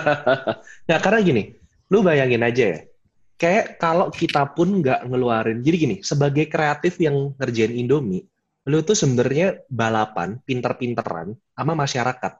[0.88, 1.42] nah, karena gini,
[1.88, 2.80] lu bayangin aja ya.
[3.34, 5.58] kayak kalau kita pun nggak ngeluarin.
[5.64, 8.22] Jadi gini, sebagai kreatif yang ngerjain Indomie,
[8.70, 12.32] lu tuh sebenarnya balapan, pinter-pinteran sama masyarakat.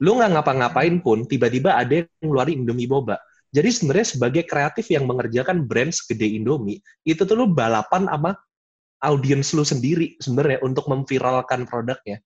[0.00, 3.20] Lu nggak ngapa-ngapain pun, tiba-tiba ada yang ngeluarin Indomie boba.
[3.50, 8.38] Jadi sebenarnya sebagai kreatif yang mengerjakan brand segede Indomie, itu tuh lu balapan sama
[9.00, 12.20] audiens lu sendiri sebenarnya untuk memviralkan produknya.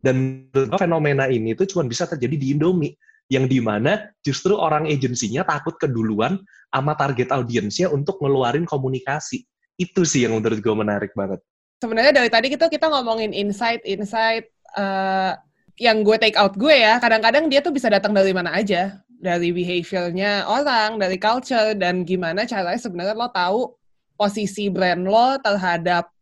[0.00, 0.48] Dan
[0.80, 2.96] fenomena ini tuh cuma bisa terjadi di Indomie
[3.30, 6.40] yang di mana justru orang agensinya takut keduluan
[6.72, 9.44] sama target audiensnya untuk ngeluarin komunikasi.
[9.76, 11.38] Itu sih yang menurut gue menarik banget.
[11.80, 15.36] Sebenarnya dari tadi kita kita ngomongin insight, insight uh,
[15.80, 16.98] yang gue take out gue ya.
[16.98, 22.44] Kadang-kadang dia tuh bisa datang dari mana aja, dari behaviornya orang, dari culture dan gimana
[22.44, 23.60] caranya sebenarnya lo tahu
[24.20, 26.12] posisi brand lo terhadap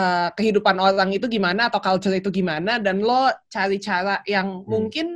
[0.00, 4.66] uh, kehidupan orang itu gimana atau culture itu gimana dan lo cari cara yang hmm.
[4.66, 5.06] mungkin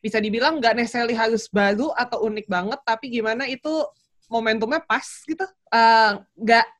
[0.00, 3.84] bisa dibilang nggak necessarily harus baru atau unik banget, tapi gimana itu
[4.32, 5.44] momentumnya pas gitu.
[5.70, 6.72] Eh, nggak uh,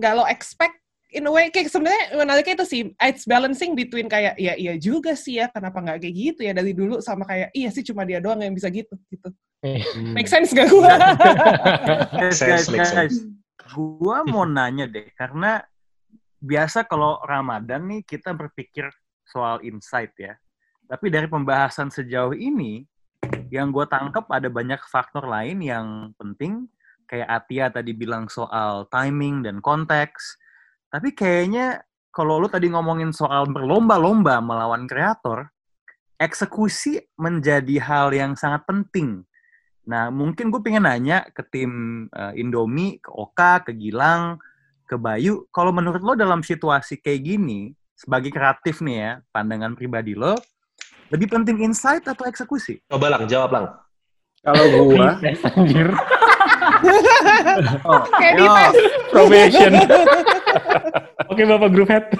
[0.00, 0.80] nggak lo expect
[1.12, 5.12] in a way kayak sebenarnya menariknya itu sih it's balancing between kayak ya iya juga
[5.12, 8.16] sih ya kenapa nggak kayak gitu ya dari dulu sama kayak iya sih cuma dia
[8.16, 9.28] doang yang bisa gitu gitu
[9.60, 10.16] hmm.
[10.16, 10.96] make sense gak gua
[12.16, 13.16] guys guys guys
[13.76, 15.60] gua mau nanya deh karena
[16.42, 18.90] biasa kalau Ramadan nih kita berpikir
[19.22, 20.34] soal insight ya
[20.92, 22.84] tapi dari pembahasan sejauh ini,
[23.48, 26.68] yang gue tangkap ada banyak faktor lain yang penting.
[27.08, 30.36] Kayak Atia tadi bilang soal timing dan konteks.
[30.92, 31.80] Tapi kayaknya
[32.12, 35.48] kalau lu tadi ngomongin soal berlomba-lomba melawan kreator,
[36.20, 39.24] eksekusi menjadi hal yang sangat penting.
[39.88, 44.36] Nah, mungkin gue pengen nanya ke tim uh, Indomie, ke Oka, ke Gilang,
[44.92, 50.12] ke Bayu, kalau menurut lo dalam situasi kayak gini, sebagai kreatif nih ya, pandangan pribadi
[50.12, 50.36] lo,
[51.08, 52.84] lebih penting insight atau eksekusi?
[52.92, 53.66] Coba lang, jawab lang.
[54.44, 55.16] Kalau gua,
[55.56, 55.88] anjir.
[57.88, 58.46] oh, Kayak di
[59.08, 59.72] Probation.
[61.32, 62.12] Oke, Bapak Group Head.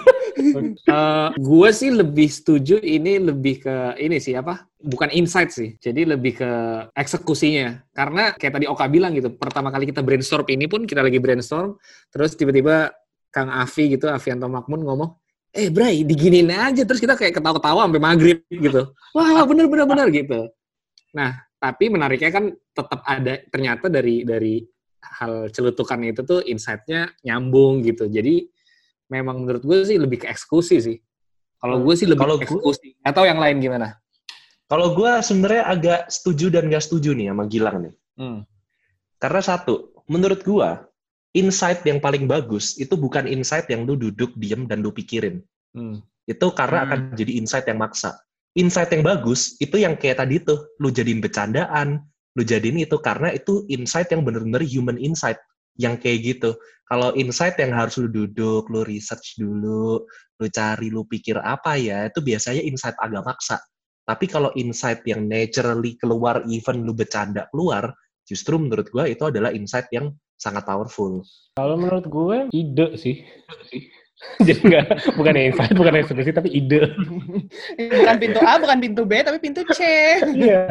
[0.89, 4.65] uh, gue sih lebih setuju ini lebih ke ini sih apa?
[4.81, 5.77] Bukan insight sih.
[5.77, 6.51] Jadi lebih ke
[6.97, 7.93] eksekusinya.
[7.93, 11.77] Karena kayak tadi Oka bilang gitu, pertama kali kita brainstorm ini pun kita lagi brainstorm,
[12.09, 12.91] terus tiba-tiba
[13.29, 15.11] Kang Afi gitu, Afianto Makmun ngomong,
[15.53, 20.09] eh Bray diginin aja terus kita kayak ketawa-ketawa sampai maghrib gitu wah bener bener bener
[20.09, 20.49] gitu
[21.13, 24.65] nah tapi menariknya kan tetap ada ternyata dari dari
[25.03, 28.47] hal celutukan itu tuh insight-nya nyambung gitu jadi
[29.11, 30.99] memang menurut gue sih lebih ke eksekusi sih
[31.59, 33.99] kalau gue sih lebih kalau eksekusi gue, atau yang lain gimana
[34.71, 38.41] kalau gue sebenarnya agak setuju dan gak setuju nih sama Gilang nih hmm.
[39.19, 40.69] karena satu menurut gue
[41.33, 45.41] insight yang paling bagus itu bukan insight yang lu duduk diem dan lu pikirin.
[45.73, 46.05] Hmm.
[46.29, 46.87] Itu karena hmm.
[46.89, 48.21] akan jadi insight yang maksa.
[48.53, 53.33] Insight yang bagus itu yang kayak tadi tuh, lu jadiin bercandaan, lu jadiin itu karena
[53.33, 55.37] itu insight yang bener-bener human insight
[55.77, 56.57] yang kayak gitu.
[56.89, 60.05] Kalau insight yang harus lu duduk, lu research dulu,
[60.37, 63.57] lu cari, lu pikir apa ya, itu biasanya insight agak maksa.
[64.05, 67.97] Tapi kalau insight yang naturally keluar, even lu bercanda keluar,
[68.29, 71.23] justru menurut gue itu adalah insight yang sangat powerful.
[71.57, 73.23] Kalau menurut gue ide sih.
[74.47, 74.87] Jadi enggak
[75.19, 76.95] bukan insight, bukan eksekusi, tapi ide.
[77.99, 79.81] bukan pintu A, bukan pintu B, tapi pintu C.
[80.23, 80.67] Iya,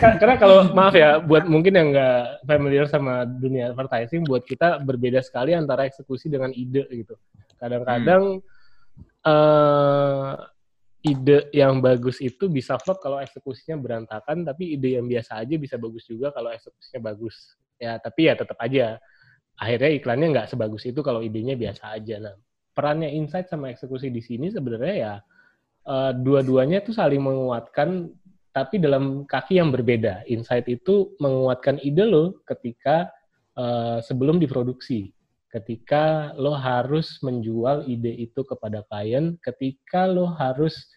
[0.00, 0.14] kan?
[0.22, 5.18] karena kalau maaf ya, buat mungkin yang nggak familiar sama dunia advertising, buat kita berbeda
[5.20, 7.18] sekali antara eksekusi dengan ide gitu.
[7.58, 9.26] Kadang-kadang hmm.
[9.26, 10.34] uh,
[11.02, 15.74] ide yang bagus itu bisa flop kalau eksekusinya berantakan, tapi ide yang biasa aja bisa
[15.74, 18.96] bagus juga kalau eksekusinya bagus ya tapi ya tetap aja
[19.56, 22.34] akhirnya iklannya nggak sebagus itu kalau idenya biasa aja nah
[22.76, 25.14] perannya insight sama eksekusi di sini sebenarnya ya
[25.88, 28.12] uh, dua-duanya tuh saling menguatkan
[28.56, 30.24] tapi dalam kaki yang berbeda.
[30.32, 33.12] Insight itu menguatkan ide lo ketika
[33.52, 35.12] uh, sebelum diproduksi.
[35.52, 40.88] Ketika lo harus menjual ide itu kepada klien ketika lo harus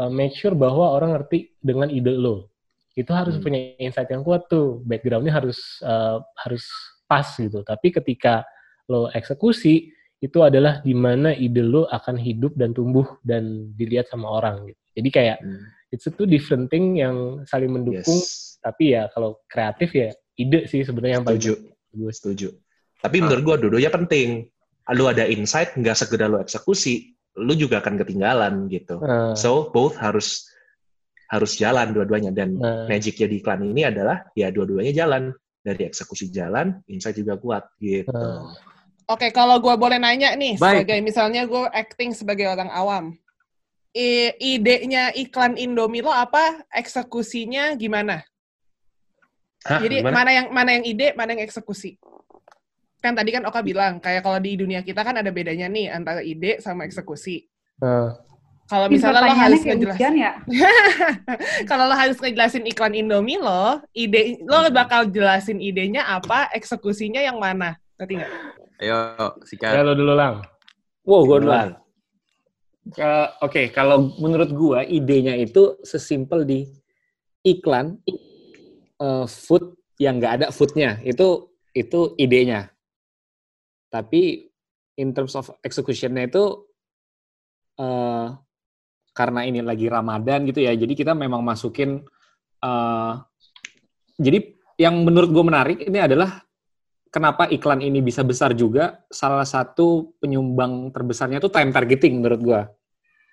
[0.00, 2.48] uh, make sure bahwa orang ngerti dengan ide lo.
[2.96, 3.44] Itu harus hmm.
[3.44, 4.80] punya insight yang kuat tuh.
[4.84, 6.64] Backgroundnya harus uh, harus
[7.04, 7.60] pas gitu.
[7.60, 8.40] Tapi ketika
[8.88, 9.92] lo eksekusi
[10.22, 14.80] itu adalah di mana ide lo akan hidup dan tumbuh dan dilihat sama orang gitu
[14.94, 15.64] jadi kayak hmm.
[15.90, 18.56] it's a two different thing yang saling mendukung yes.
[18.62, 21.42] tapi ya kalau kreatif ya ide sih sebenarnya yang paling
[21.92, 22.54] gue setuju
[23.02, 23.22] tapi ah.
[23.26, 24.46] menurut gue dua-duanya penting
[24.94, 29.34] lo ada insight nggak segera lo eksekusi lo juga akan ketinggalan gitu uh.
[29.34, 30.46] so both harus
[31.32, 32.84] harus jalan dua-duanya dan nah.
[32.86, 35.32] magicnya di iklan ini adalah ya dua-duanya jalan
[35.64, 38.12] dari eksekusi jalan insight juga kuat gitu.
[38.12, 38.52] Nah.
[39.12, 40.88] Oke, kalau gue boleh nanya nih, Baik.
[40.88, 43.12] sebagai misalnya gue acting sebagai orang awam,
[43.92, 46.64] I idenya iklan Indomie lo apa?
[46.72, 48.24] Eksekusinya gimana?
[49.68, 50.16] Hah, Jadi gimana?
[50.16, 52.00] mana yang mana yang ide, mana yang eksekusi.
[53.04, 56.24] Kan tadi kan Oka bilang kayak kalau di dunia kita kan ada bedanya nih antara
[56.24, 57.44] ide sama eksekusi.
[57.84, 58.16] Nah,
[58.72, 60.32] Kalau misalnya lo harus ngejelasin, ya?
[61.68, 67.36] kalau lo harus ngejelasin iklan Indomie lo, ide lo bakal jelasin idenya apa, eksekusinya yang
[67.36, 67.76] mana?
[68.00, 68.32] Ngerti nggak?
[68.82, 68.98] Ayo,
[69.46, 69.78] sikat.
[69.78, 70.42] ya lo dulu lang.
[71.06, 71.70] Wow, gue duluan.
[71.70, 71.70] Duluan.
[72.90, 76.66] Ke- Oke, kalau menurut gua idenya itu sesimpel di
[77.46, 78.02] iklan
[78.98, 82.74] eh, food yang nggak ada foodnya itu itu idenya.
[83.86, 84.50] Tapi
[84.98, 86.66] in terms of executionnya itu
[87.78, 88.26] eh,
[89.14, 92.02] karena ini lagi Ramadan gitu ya, jadi kita memang masukin.
[92.62, 93.12] eh,
[94.18, 94.38] jadi
[94.78, 96.42] yang menurut gue menarik ini adalah
[97.12, 99.04] kenapa iklan ini bisa besar juga.
[99.12, 102.60] Salah satu penyumbang terbesarnya itu time targeting menurut gue.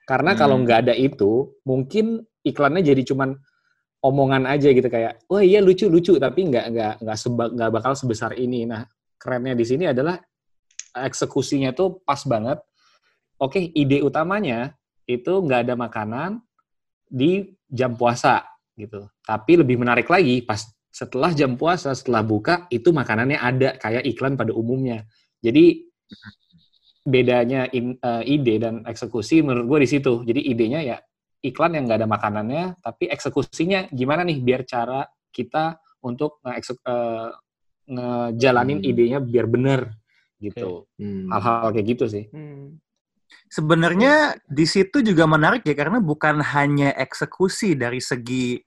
[0.03, 0.67] Karena kalau Hmm.
[0.67, 3.39] nggak ada itu, mungkin iklannya jadi cuman
[4.03, 7.93] omongan aja gitu kayak, wah iya lucu lucu, tapi nggak nggak nggak seba- nggak bakal
[7.95, 8.67] sebesar ini.
[8.67, 8.83] Nah
[9.15, 10.19] kerennya di sini adalah
[10.95, 12.59] eksekusinya tuh pas banget.
[13.39, 14.75] Oke, ide utamanya
[15.07, 16.43] itu nggak ada makanan
[17.07, 18.43] di jam puasa
[18.75, 19.07] gitu.
[19.23, 24.33] Tapi lebih menarik lagi pas setelah jam puasa, setelah buka itu makanannya ada kayak iklan
[24.35, 25.05] pada umumnya.
[25.39, 25.85] Jadi
[27.05, 30.13] bedanya in- eh, ide dan eksekusi menurut gue di situ.
[30.25, 30.97] Jadi idenya ya
[31.39, 37.29] iklan yang nggak ada makanannya, tapi eksekusinya gimana nih biar cara kita untuk nge-eksek- eh,
[37.89, 38.89] ngejalanin Hmm.
[38.89, 39.81] idenya biar bener
[40.37, 40.85] gitu.
[40.99, 41.31] Hmm.
[41.33, 42.25] Hal-hal kayak gitu sih.
[42.29, 42.77] Hmm.
[43.49, 48.57] Sebenarnya di situ juga menarik ya karena bukan hanya eksekusi dari segi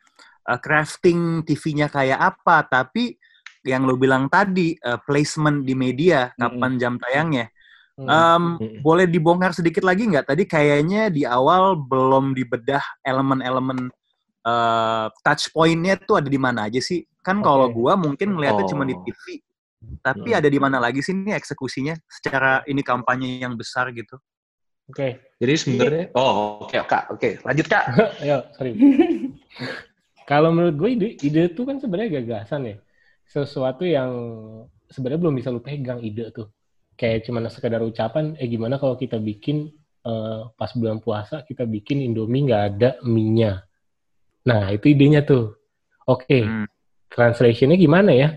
[0.49, 3.17] uh, crafting TV-nya kayak apa, tapi
[3.63, 7.47] yang lo bilang tadi uh, placement di media, kapan jam tayangnya.
[7.93, 8.09] Hmm.
[8.09, 8.45] Um,
[8.81, 10.27] boleh dibongkar sedikit lagi nggak?
[10.33, 13.93] Tadi kayaknya di awal belum dibedah elemen-elemen
[14.49, 17.05] uh, touch point-nya tuh ada di mana aja sih?
[17.23, 17.77] Kan kalau Oke.
[17.79, 19.03] gua mungkin ngeliatnya cuma di Oh.
[19.05, 19.39] TV.
[19.99, 20.39] Tapi Hmm.
[20.39, 24.15] ada di mana lagi sih ini eksekusinya secara ini kampanye yang besar gitu?
[24.91, 27.85] Oke, Jadi sebenarnya, oh oke kak, oke lanjut kak.
[28.23, 28.75] ayo sorry.
[30.29, 32.77] Kalau menurut gue ide, ide tuh kan sebenarnya gagasan ya.
[33.27, 34.11] Sesuatu yang
[34.91, 36.51] sebenarnya belum bisa lu pegang ide tuh.
[36.99, 42.03] Kayak cuma sekedar ucapan, eh gimana kalau kita bikin eh, pas bulan puasa kita bikin
[42.03, 43.63] Indomie nggak ada mie-nya.
[44.47, 45.55] Nah, itu idenya tuh.
[46.07, 46.67] Oke, Hmm.
[47.15, 48.29] translationnya gimana ya?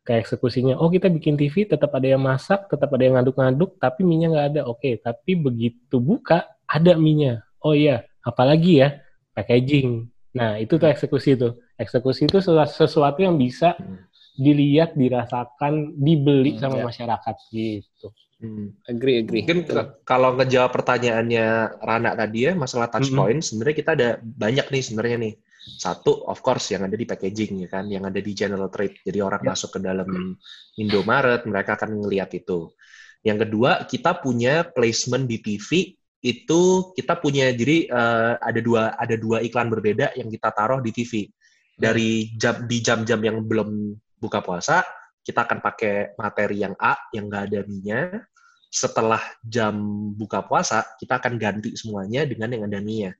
[0.00, 4.00] Kayak eksekusinya, oh kita bikin TV tetap ada yang masak, tetap ada yang ngaduk-ngaduk, tapi
[4.00, 4.60] mie-nya nggak ada.
[4.66, 7.44] Oke, tapi begitu buka, ada mie-nya.
[7.60, 9.04] Oh iya, apalagi ya?
[9.36, 10.08] Packaging.
[10.36, 11.58] Nah, itu tuh eksekusi tuh.
[11.74, 13.98] Eksekusi itu sesu- sesuatu yang bisa Hmm.
[14.38, 16.84] dilihat, dirasakan, dibeli Hmm, sama ya.
[16.86, 18.08] masyarakat gitu.
[18.40, 18.72] Hmm.
[18.88, 19.44] Agree, agree.
[19.44, 21.46] Mungkin ke- kalau ngejawab pertanyaannya
[21.82, 23.18] Rana tadi ya masalah touch Mm-mm.
[23.20, 25.34] point, sebenarnya kita ada banyak nih sebenarnya nih.
[25.60, 28.96] Satu, of course, yang ada di packaging ya kan, yang ada di general trade.
[29.04, 29.52] Jadi orang Ya.
[29.52, 30.08] masuk ke dalam
[30.80, 32.72] Indomaret, mereka akan ngelihat itu.
[33.20, 35.70] Yang kedua, kita punya placement di TV
[36.20, 40.92] itu kita punya jadi eh, ada dua ada dua iklan berbeda yang kita taruh di
[40.92, 41.28] TV.
[41.80, 44.84] Dari jam di jam-jam yang belum buka puasa,
[45.24, 48.20] kita akan pakai materi yang A yang nggak ada mie-nya.
[48.68, 49.74] Setelah jam
[50.12, 53.16] buka puasa, kita akan ganti semuanya dengan yang ada mie-nya.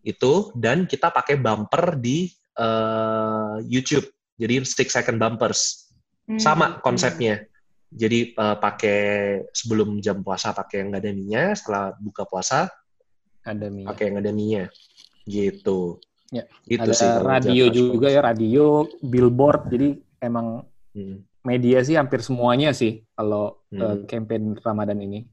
[0.00, 4.08] Itu dan kita pakai bumper di eh, YouTube.
[4.40, 5.92] Jadi six second bumpers.
[6.24, 6.40] Hmm.
[6.40, 7.44] Sama konsepnya.
[7.88, 9.00] Jadi eh, pakai
[9.48, 12.68] sebelum jam puasa pakai yang nggak ada mie-nya, setelah buka puasa
[13.42, 13.88] Ada mie.
[13.88, 14.64] pakai yang ada mie-nya.
[15.24, 15.96] Gitu.
[16.28, 19.72] Ya, Itu ada sih radio juga ya, radio, billboard.
[19.72, 19.88] Jadi
[20.20, 21.24] emang Hmm.
[21.40, 23.80] media sih hampir semuanya sih kalau Hmm.
[23.80, 25.24] eh, campaign Ramadan ini.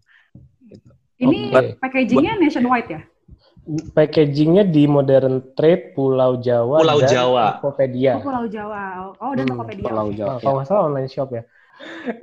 [1.15, 1.79] Ini Oke.
[1.79, 3.01] packagingnya nationwide ya?
[3.91, 7.45] Packagingnya di Modern Trade, Pulau Jawa, Pulau dan Jawa.
[7.57, 8.13] Tokopedia.
[8.15, 8.83] Oh, Pulau Jawa.
[9.17, 9.83] Oh, dan Hmm, Tokopedia.
[9.89, 10.37] Pulau Oh, Jawa.
[10.37, 11.43] kalau nggak salah online shop ya.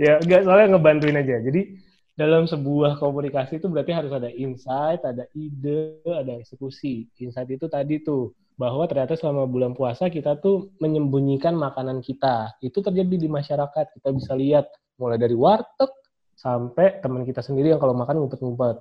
[0.01, 1.37] Ya, enggak soalnya ngebantuin aja.
[1.43, 1.79] Jadi
[2.13, 7.09] dalam sebuah komunikasi itu berarti harus ada insight, ada ide, ada eksekusi.
[7.19, 12.53] Insight itu tadi tuh bahwa ternyata selama bulan puasa kita tuh menyembunyikan makanan kita.
[12.61, 13.97] Itu terjadi di masyarakat.
[13.97, 14.69] Kita bisa lihat
[15.01, 15.89] mulai dari warteg
[16.37, 18.77] sampai teman kita sendiri yang kalau makan ngumpet-ngumpet.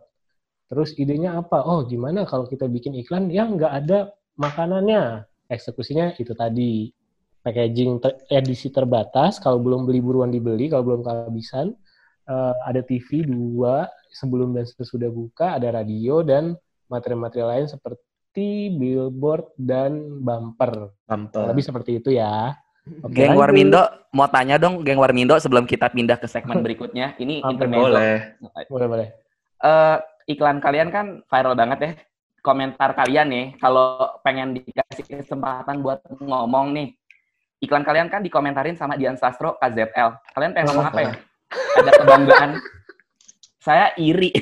[0.72, 1.64] Terus idenya apa?
[1.64, 4.00] Oh, gimana kalau kita bikin iklan yang nggak ada
[4.40, 5.28] makanannya?
[5.52, 6.96] Eksekusinya itu tadi
[7.42, 11.74] packaging ter- edisi terbatas kalau belum beli buruan dibeli kalau belum kehabisan
[12.22, 16.54] Eh, ada TV dua sebelum dan sesudah buka ada radio dan
[16.86, 18.08] materi-materi lain seperti
[18.72, 21.50] billboard dan bumper Bumper.
[21.50, 22.54] lebih seperti itu ya
[23.02, 23.42] Oke, Geng lanjut.
[23.42, 27.14] Warmindo, mau tanya dong, Geng Warmindo sebelum kita pindah ke segmen berikutnya.
[27.16, 27.90] Ini intermezzo.
[27.90, 28.38] Boleh.
[28.66, 29.08] boleh boleh
[29.62, 31.92] Eh, iklan kalian kan viral banget ya.
[32.40, 36.90] Komentar kalian nih, kalau pengen dikasih kesempatan buat ngomong nih,
[37.62, 40.18] iklan kalian kan dikomentarin sama Dian Sastro KZL.
[40.34, 41.12] Kalian pengen ngomong apa ya?
[41.78, 42.50] Ada kebanggaan.
[43.62, 44.34] Saya iri.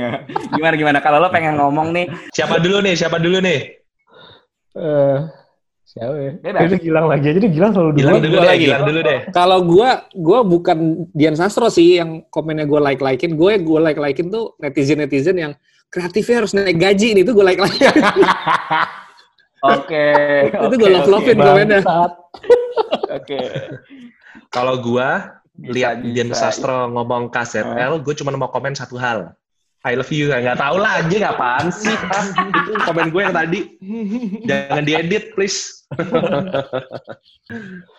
[0.54, 2.06] gimana gimana kalau lo pengen ngomong nih?
[2.30, 2.94] Siapa dulu nih?
[2.94, 3.58] Siapa dulu nih?
[4.78, 5.18] Eh,
[5.82, 6.32] siapa ya?
[6.38, 6.60] Bebas.
[6.70, 8.22] Itu Gilang lagi aja, dia Gilang selalu Gilang duluan.
[8.22, 8.66] dulu gua deh, lagi.
[8.70, 9.20] Gilang dulu deh.
[9.34, 10.78] Kalau gua gua bukan
[11.10, 13.34] Dian Sastro sih yang komennya gue like likein.
[13.34, 15.52] Gue gue like likein tuh netizen netizen yang
[15.90, 17.90] kreatifnya harus naik gaji nih itu gue like likein.
[19.64, 20.06] Oke.
[20.54, 21.80] itu gue love lovein komennya.
[23.10, 23.40] Oke.
[24.54, 26.30] Kalau gua Bisa, lihat Dian.
[26.30, 29.34] Sastro ngomong KZL, gue cuma mau komen satu hal.
[29.86, 30.30] I love you.
[30.30, 31.94] Nggak tahu lah anjing apaan sih.
[32.10, 33.60] Ah, itu komen gue yang tadi.
[34.46, 35.74] Jangan diedit, please.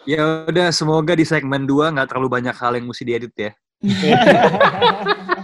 [0.06, 3.52] Ya udah, semoga di segmen 2 nggak terlalu banyak hal yang mesti diedit ya.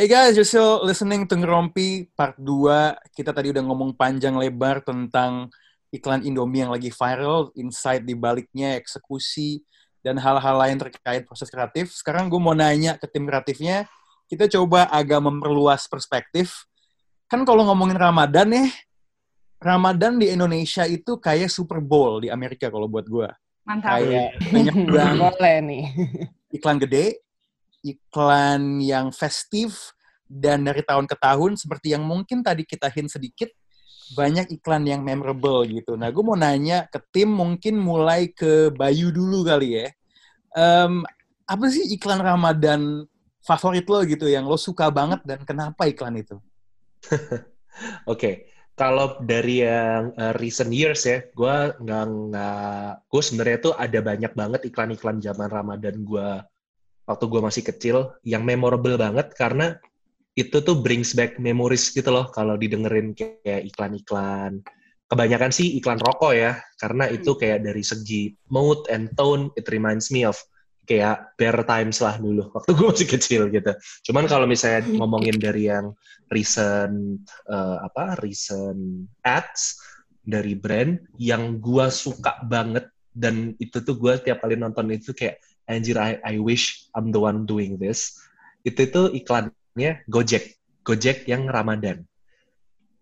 [0.00, 3.12] Hey guys, you're still listening to Ngerompi part 2.
[3.12, 5.52] Kita tadi udah ngomong panjang lebar tentang
[5.92, 9.60] iklan Indomie yang lagi viral, insight di baliknya, eksekusi,
[10.00, 11.92] dan hal-hal lain terkait proses kreatif.
[11.92, 13.84] Sekarang gue mau nanya ke tim kreatifnya,
[14.24, 16.64] kita coba agak memperluas perspektif.
[17.28, 18.72] Kan kalau ngomongin Ramadan ya,
[19.60, 23.28] Ramadan di Indonesia itu kayak Super Bowl di Amerika kalau buat gue.
[23.68, 24.00] Mantap.
[24.00, 25.84] Kayak banyak banget Boleh nih.
[26.56, 27.20] iklan gede,
[27.82, 29.94] iklan yang festif,
[30.30, 33.50] dan dari tahun ke tahun seperti yang mungkin tadi kita hint sedikit,
[34.14, 35.98] banyak iklan yang memorable gitu.
[35.98, 39.86] Nah, gue mau nanya ke tim mungkin mulai ke Bayu dulu kali ya.
[40.54, 41.02] Em,
[41.46, 43.06] apa sih iklan Ramadan
[43.42, 46.38] favorit lo gitu yang lo suka banget dan kenapa iklan itu?
[48.12, 53.98] Oke, kalau dari yang uh, recent years ya, gue nggak nggak, gue sebenarnya tuh ada
[53.98, 56.28] banyak banget iklan-iklan zaman Ramadan gue
[57.10, 59.74] waktu gue masih kecil yang memorable banget karena
[60.38, 64.62] itu tuh brings back memories gitu loh kalau didengerin kayak iklan-iklan.
[65.10, 70.14] Kebanyakan sih iklan rokok ya, karena itu kayak dari segi mood and tone, it reminds
[70.14, 70.38] me of
[70.86, 73.74] kayak bear times lah dulu waktu gue masih kecil gitu.
[74.06, 75.90] Cuman kalau misalnya ngomongin dari yang
[76.30, 79.82] recent eh, apa recent ads
[80.22, 85.42] dari brand yang gua suka banget dan itu tuh gua tiap kali nonton itu kayak
[85.70, 88.18] anjir I, I wish I'm the one doing this
[88.62, 92.02] itu tuh iklannya Gojek Gojek yang Ramadan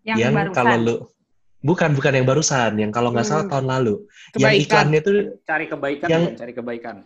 [0.04, 0.54] Yang, yang barusan.
[0.54, 0.94] kalau lu
[1.60, 3.52] bukan bukan yang barusan yang kalau nggak salah Hmm.
[3.52, 3.94] tahun lalu
[4.36, 4.62] yang Kebaikan.
[4.64, 6.96] iklannya tuh Cari kebaikan, Yang- cari kebaikan.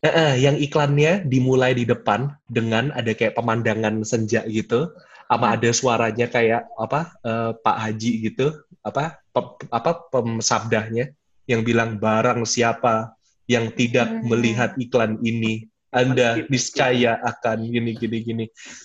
[0.00, 4.88] Eh, eh, yang iklannya dimulai di depan dengan ada kayak pemandangan senja gitu,
[5.28, 8.48] sama ada suaranya kayak apa eh, Pak Haji gitu,
[8.80, 11.12] apa pe- apa pemsabdahnya
[11.44, 13.12] yang bilang barang siapa
[13.50, 14.30] yang tidak Hmm.
[14.30, 18.44] melihat iklan ini, Anda niscaya akan gini gini gini.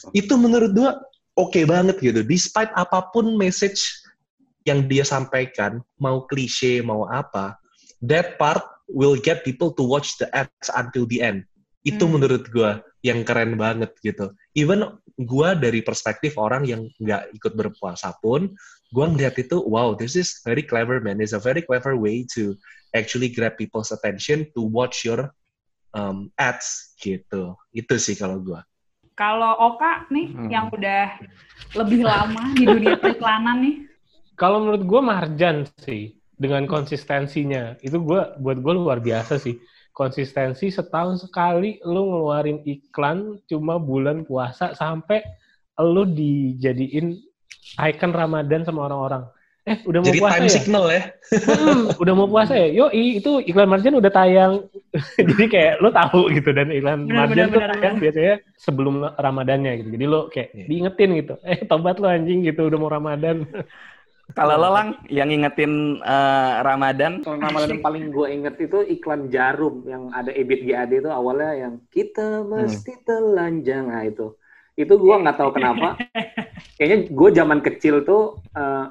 [0.10, 0.98] Itu menurut gua
[1.38, 3.86] oke banget gitu, despite apa pun message
[4.66, 7.62] yang dia sampaikan, mau klise mau apa,
[8.02, 11.46] that part will get people to watch the ads until the end.
[11.86, 12.18] Itu Hmm.
[12.18, 14.34] menurut gua yang keren banget gitu.
[14.58, 18.50] Even gua dari perspektif orang yang nggak ikut berpuasa pun,
[18.96, 21.20] gua ngeliat itu, wow, this is very clever man.
[21.20, 22.56] It's a very clever way to
[22.96, 25.36] actually grab people's attention to watch your
[25.92, 27.60] um, ads gitu.
[27.76, 28.64] Itu sih kalau gua.
[29.20, 30.48] Kalau Oka nih Hmm.
[30.52, 31.20] yang udah
[31.76, 33.76] lebih lama di dunia periklanan nih.
[34.36, 39.56] Kalau menurut gue Marjan sih dengan konsistensinya itu gue buat gue luar biasa sih
[39.96, 45.24] konsistensi setahun sekali lu ngeluarin iklan cuma bulan puasa sampai
[45.80, 47.16] lu dijadiin
[47.78, 49.24] icon Ramadan sama orang-orang.
[49.66, 50.54] Eh udah mau Jadi puasa time ya?
[50.54, 51.02] signal ya.
[51.42, 52.70] Hmm, udah mau puasa ya?
[52.70, 54.54] Yo itu iklan Marjan udah tayang.
[55.18, 59.72] Jadi kayak lu tahu gitu dan iklan Benar, Marjan tuh benar, tayang biasanya sebelum Ramadannya
[59.82, 59.90] gitu.
[59.90, 60.66] Jadi lu kayak Iya.
[60.70, 61.34] diingetin gitu.
[61.42, 63.42] Eh tobat lu anjing gitu udah mau Ramadan.
[64.34, 69.30] Kalau lo lang yang ngingetin eh, Ramadan, Kalau Ramadan yang paling gue inget itu iklan
[69.30, 73.90] jarum yang ada Ebit GAD itu awalnya yang kita mesti telanjang.
[73.90, 74.34] Nah itu
[74.76, 75.96] itu gue nggak tahu kenapa
[76.76, 78.86] kayaknya gue zaman kecil tuh eh,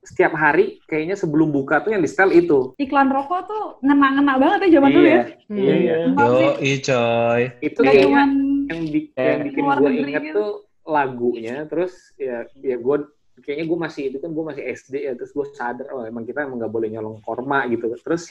[0.00, 4.58] setiap hari kayaknya sebelum buka tuh yang di setel itu Iklan rokok tuh ngena-ngena banget
[4.70, 5.22] ya zaman dulu ya.
[5.50, 6.46] iya iya Sumpah sih.
[6.46, 7.42] Yo, coy.
[7.58, 8.30] itu Gak kayaknya cuman
[8.70, 8.80] yang,
[9.16, 10.38] Eh, yang bikin gue inget gitu.
[10.38, 10.50] tuh
[10.86, 12.96] lagunya terus ya ya gue
[13.42, 16.46] kayaknya gue masih itu kan gue masih SD ya terus gue sadar oh emang kita
[16.46, 18.30] emang nggak boleh nyolong korma gitu terus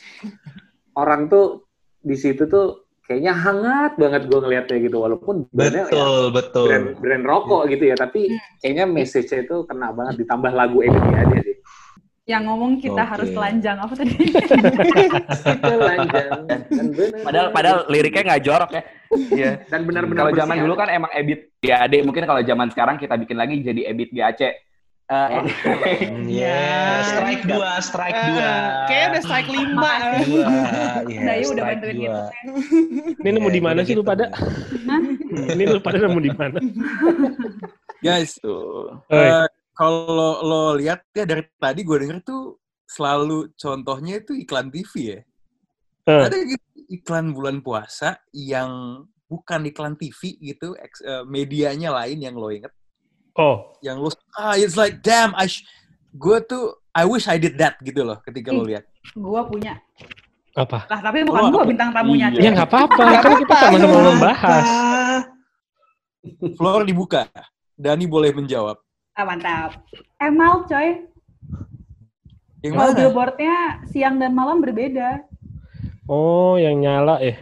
[0.95, 1.67] orang tuh
[1.99, 6.65] di situ tuh kayaknya hangat banget gue ngeliatnya gitu walaupun brandnya ya Betul, betul.
[6.69, 11.37] brand, brand rokok gitu ya tapi kayaknya message-nya itu kena banget ditambah lagu Ebit aja
[11.45, 11.55] sih
[12.25, 13.11] yang ngomong kita Oke.
[13.13, 14.17] harus telanjang apa tadi?
[15.61, 16.29] Telanjang.
[17.21, 18.81] Padahal padahal liriknya nggak jorok ya.
[19.29, 19.51] Iya.
[19.69, 20.79] dan benar-benar Kalau zaman bersih dulu ya.
[20.81, 24.41] kan emang Ebit GAD, mungkin kalau zaman sekarang kita bikin lagi jadi Ebit GAC.
[25.05, 25.29] Eh,
[26.09, 27.05] Hmm, yeah.
[27.05, 28.51] strike dua, strike Eh, dua.
[28.89, 29.93] Kayaknya udah strike lima.
[30.25, 30.47] Dua,
[31.13, 32.05] yeah, Dayu udah strike bantuin dua.
[32.09, 32.21] gitu.
[33.21, 34.25] Ini nemu di mana udah sih lu pada?
[34.33, 35.01] Hah?
[35.53, 36.57] Ini lu pada nemu di mana?
[38.01, 38.97] Guys, Tuh.
[39.13, 39.45] Eh,
[39.77, 42.57] kalau lo lihat ya dari tadi gue denger tuh
[42.89, 45.19] selalu contohnya itu iklan TV ya.
[46.09, 46.21] Eh.
[46.25, 52.49] Ada gitu iklan bulan puasa yang bukan iklan TV gitu, eh, medianya lain yang lo
[52.49, 52.69] inget,
[53.35, 55.51] Oh, yang lo ah it's like damn, I
[56.15, 58.87] gue tuh I wish I did that gitu loh ketika lo lihat.
[59.11, 59.75] Gua punya.
[60.55, 60.87] apa?
[60.87, 61.67] Lah, tapi bukan gua apa?
[61.67, 62.31] bintang tamunya.
[62.31, 62.47] Iya.
[62.47, 64.65] Ya nggak apa-apa, kan kita sama-sama membahas.
[66.57, 67.27] Floor dibuka,
[67.75, 68.79] Dani boleh menjawab.
[69.19, 69.83] Ah, mantap.
[70.15, 71.03] Emal, coy.
[72.63, 72.99] Yang Kalau mana?
[72.99, 73.55] billboardnya
[73.91, 75.27] siang dan malam berbeda.
[76.07, 77.35] Oh, yang nyala ya?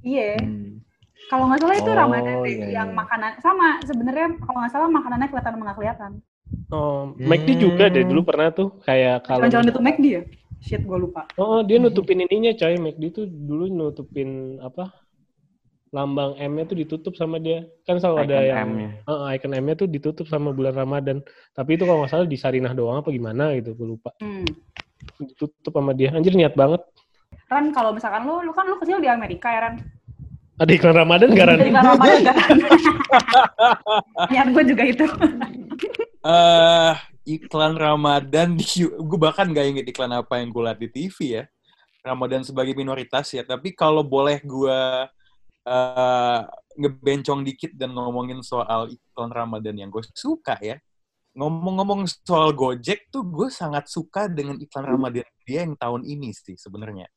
[0.00, 0.40] Iya.
[0.40, 0.83] Hmm.
[1.32, 2.96] Kalau nggak salah itu Oh, Ramadan deh, iya, yang iya.
[2.96, 6.10] makanan sama sebenarnya kalau nggak salah makanannya kelihatan nggak kelihatan.
[6.68, 10.22] Oh, McD juga deh dulu pernah tuh kayak kalau Jangan-jangan itu McD ya?
[10.64, 11.28] Shit, gue lupa.
[11.36, 12.76] Oh, dia nutupin ininya coy.
[12.80, 14.88] McD tuh dulu nutupin apa?
[15.94, 17.68] Lambang M-nya tuh ditutup sama dia.
[17.84, 18.88] Kan selalu ada Icon yang M-nya.
[19.04, 21.20] Heeh, icon M-nya tuh ditutup sama bulan Ramadan.
[21.52, 24.10] Tapi itu kalau nggak salah di Sarinah doang apa gimana gitu, gue lupa.
[24.24, 24.48] Hmm.
[25.20, 26.10] Ditutup sama dia.
[26.16, 26.80] Anjir niat banget.
[27.46, 29.74] Ran, kalau misalkan lu, lu kan lu kecil di Amerika ya Ran?
[30.54, 31.58] Ada iklan Ramadan nggak Ran?
[31.58, 32.56] Jadi nggak Ramadan kan?
[34.30, 35.06] Niat gue juga itu.
[36.24, 36.94] eh
[37.24, 41.44] iklan Ramadan di gue bahkan gak inget iklan apa yang gue lihat di TV ya.
[42.04, 44.78] Ramadan sebagai minoritas ya, tapi kalau boleh gue
[45.64, 46.40] eh
[46.74, 50.78] ngebencong dikit dan ngomongin soal iklan Ramadan yang gue suka ya.
[51.34, 56.54] Ngomong-ngomong soal Gojek tuh gue sangat suka dengan iklan Ramadan dia yang tahun ini sih
[56.54, 57.10] sebenarnya.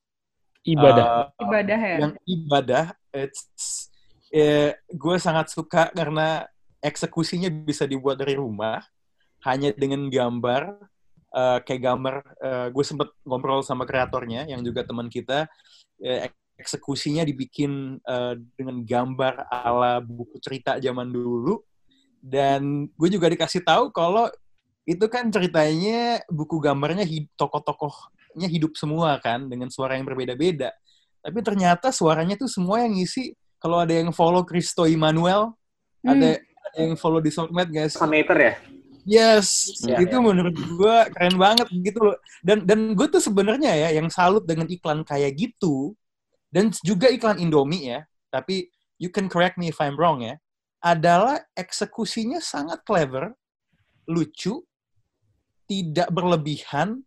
[0.66, 1.32] Ibadah.
[1.38, 1.97] Eh, Ibadah ya.
[2.01, 3.89] yang ibadah it's
[4.32, 6.45] eh, gue sangat suka karena
[6.84, 8.84] eksekusinya bisa dibuat dari rumah
[9.47, 10.64] hanya dengan gambar
[11.34, 15.47] eh, kayak gambar eh, gue sempet ngobrol sama kreatornya yang juga teman kita
[16.03, 21.62] eh, eksekusinya dibikin eh, dengan gambar ala buku cerita zaman dulu
[22.20, 24.28] dan gue juga dikasih tahu kalau
[24.88, 27.32] itu kan ceritanya buku gambarnya hid-
[28.38, 30.69] tokoh-tokohnya hidup semua kan dengan suara yang berbeda-beda
[31.25, 35.57] tapi ternyata suaranya tuh semua yang ngisi kalau ada yang follow Kristo Immanuel
[36.05, 36.13] Hmm.
[36.13, 38.53] ada ada yang follow di Sokmed guys Sonator ya?
[39.01, 43.89] yes Ya, itu menurut gue keren banget gitu loh dan dan gue tuh sebenarnya ya
[43.97, 45.97] yang salut dengan iklan kayak gitu
[46.53, 48.69] dan juga iklan Indomie ya tapi
[49.01, 50.38] you can correct me if I'm wrong ya
[50.85, 53.33] adalah eksekusinya sangat clever
[54.05, 54.61] lucu
[55.65, 57.01] tidak berlebihan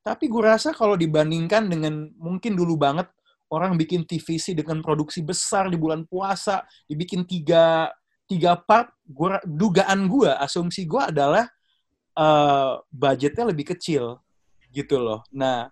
[0.00, 3.08] tapi gue rasa kalau dibandingkan dengan mungkin dulu banget
[3.50, 7.90] orang bikin TVC dengan produksi besar di bulan puasa dibikin tiga
[8.30, 11.44] tiga part gua dugaan gue asumsi gue adalah
[12.14, 14.22] eh, budgetnya lebih kecil
[14.70, 15.26] gitu loh.
[15.34, 15.66] Nah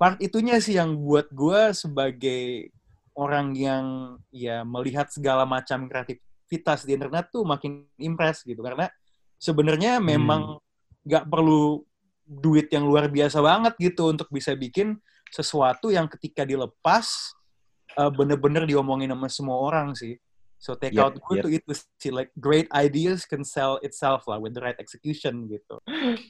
[0.00, 2.72] part itunya sih yang buat gue sebagai
[3.12, 3.84] orang yang
[4.32, 8.64] ya melihat segala macam kreativitas di internet tuh makin impress gitu.
[8.64, 8.88] Karena
[9.36, 10.56] sebenarnya memang
[11.04, 11.84] nggak perlu
[12.30, 14.94] duit yang luar biasa banget gitu untuk bisa bikin
[15.34, 17.34] sesuatu yang ketika dilepas
[17.98, 20.14] eh, bener-bener diomongin sama semua orang sih.
[20.60, 21.42] So take Yep, out gue yep.
[21.42, 25.80] tuh itu sih like great ideas can sell itself lah with the right execution gitu.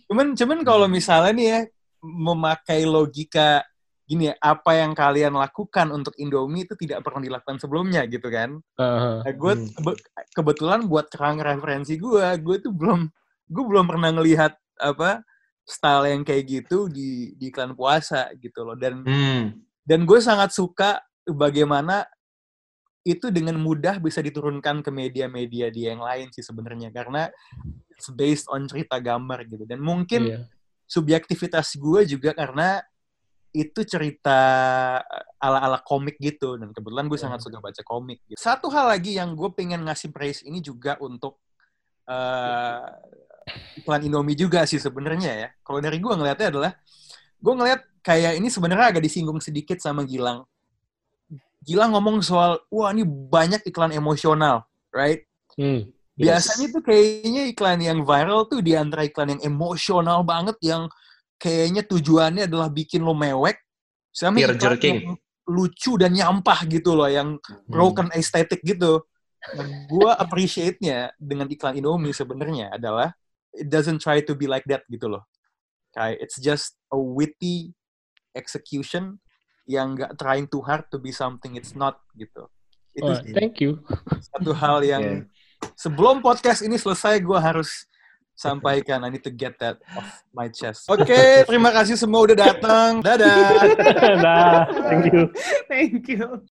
[0.08, 1.60] Cuman cuman kalau misalnya nih ya
[2.00, 3.60] memakai logika
[4.06, 8.58] gini ya, apa yang kalian lakukan untuk Indomie itu tidak pernah dilakukan sebelumnya gitu kan.
[8.78, 9.16] Heeh.
[9.22, 9.70] Nah, gue Hmm.
[9.78, 10.00] kebe-
[10.34, 13.06] kebetulan buat kerang referensi gue, gue tuh belum
[13.50, 15.26] gue belum pernah ngelihat apa
[15.64, 18.74] style yang kayak gitu di di iklan puasa gitu loh.
[18.74, 19.44] Dan Hmm.
[19.82, 22.06] dan gue sangat suka bagaimana
[23.00, 27.32] itu dengan mudah bisa diturunkan ke media-media dia yang lain sih sebenarnya karena
[27.96, 29.64] it's based on cerita gambar gitu.
[29.64, 30.38] Dan mungkin Iya.
[30.84, 32.84] subjektivitas gue juga karena
[33.50, 34.38] itu cerita
[35.42, 38.22] ala-ala komik gitu dan kebetulan gue sangat suka baca komik.
[38.28, 38.38] Gitu.
[38.38, 41.40] Satu hal lagi yang gue pengen ngasih praise ini juga untuk
[42.06, 42.84] eh,
[43.80, 45.48] iklan Indomie juga sih sebenarnya ya.
[45.64, 46.72] Kalau dari gue ngelihatnya adalah
[47.40, 50.44] gue ngelihat kayak ini sebenarnya agak disinggung sedikit sama Gilang.
[51.60, 55.24] Gilang ngomong soal wah ini banyak iklan emosional, right?
[55.56, 55.92] Hmm.
[56.20, 60.88] Biasanya tuh kayaknya iklan yang viral tuh di antara iklan yang emosional banget yang
[61.40, 63.56] kayaknya tujuannya adalah bikin lo mewek
[64.12, 64.96] sama Tear iklan jerking.
[65.00, 65.16] yang
[65.48, 69.00] lucu dan nyampah gitu loh yang broken aesthetic gitu.
[69.56, 73.16] Nah, gua appreciate-nya dengan iklan Indomie sebenarnya adalah
[73.52, 75.24] it doesn't try to be like that gitu loh.
[75.92, 77.74] Kayak it's just a witty
[78.32, 79.18] execution
[79.66, 82.46] yang nggak trying too hard to be something it's not gitu.
[82.94, 83.78] Itu Oh, sih thank you.
[84.34, 85.22] satu hal yang Yeah.
[85.76, 87.86] sebelum podcast ini selesai gue harus
[88.34, 89.04] sampaikan.
[89.04, 90.88] I need to get that off my chest.
[90.88, 91.12] Oke,
[91.50, 93.04] terima kasih semua udah datang.
[93.04, 93.60] Dadah.
[94.24, 95.22] nah, thank you.
[95.68, 96.46] Thank you.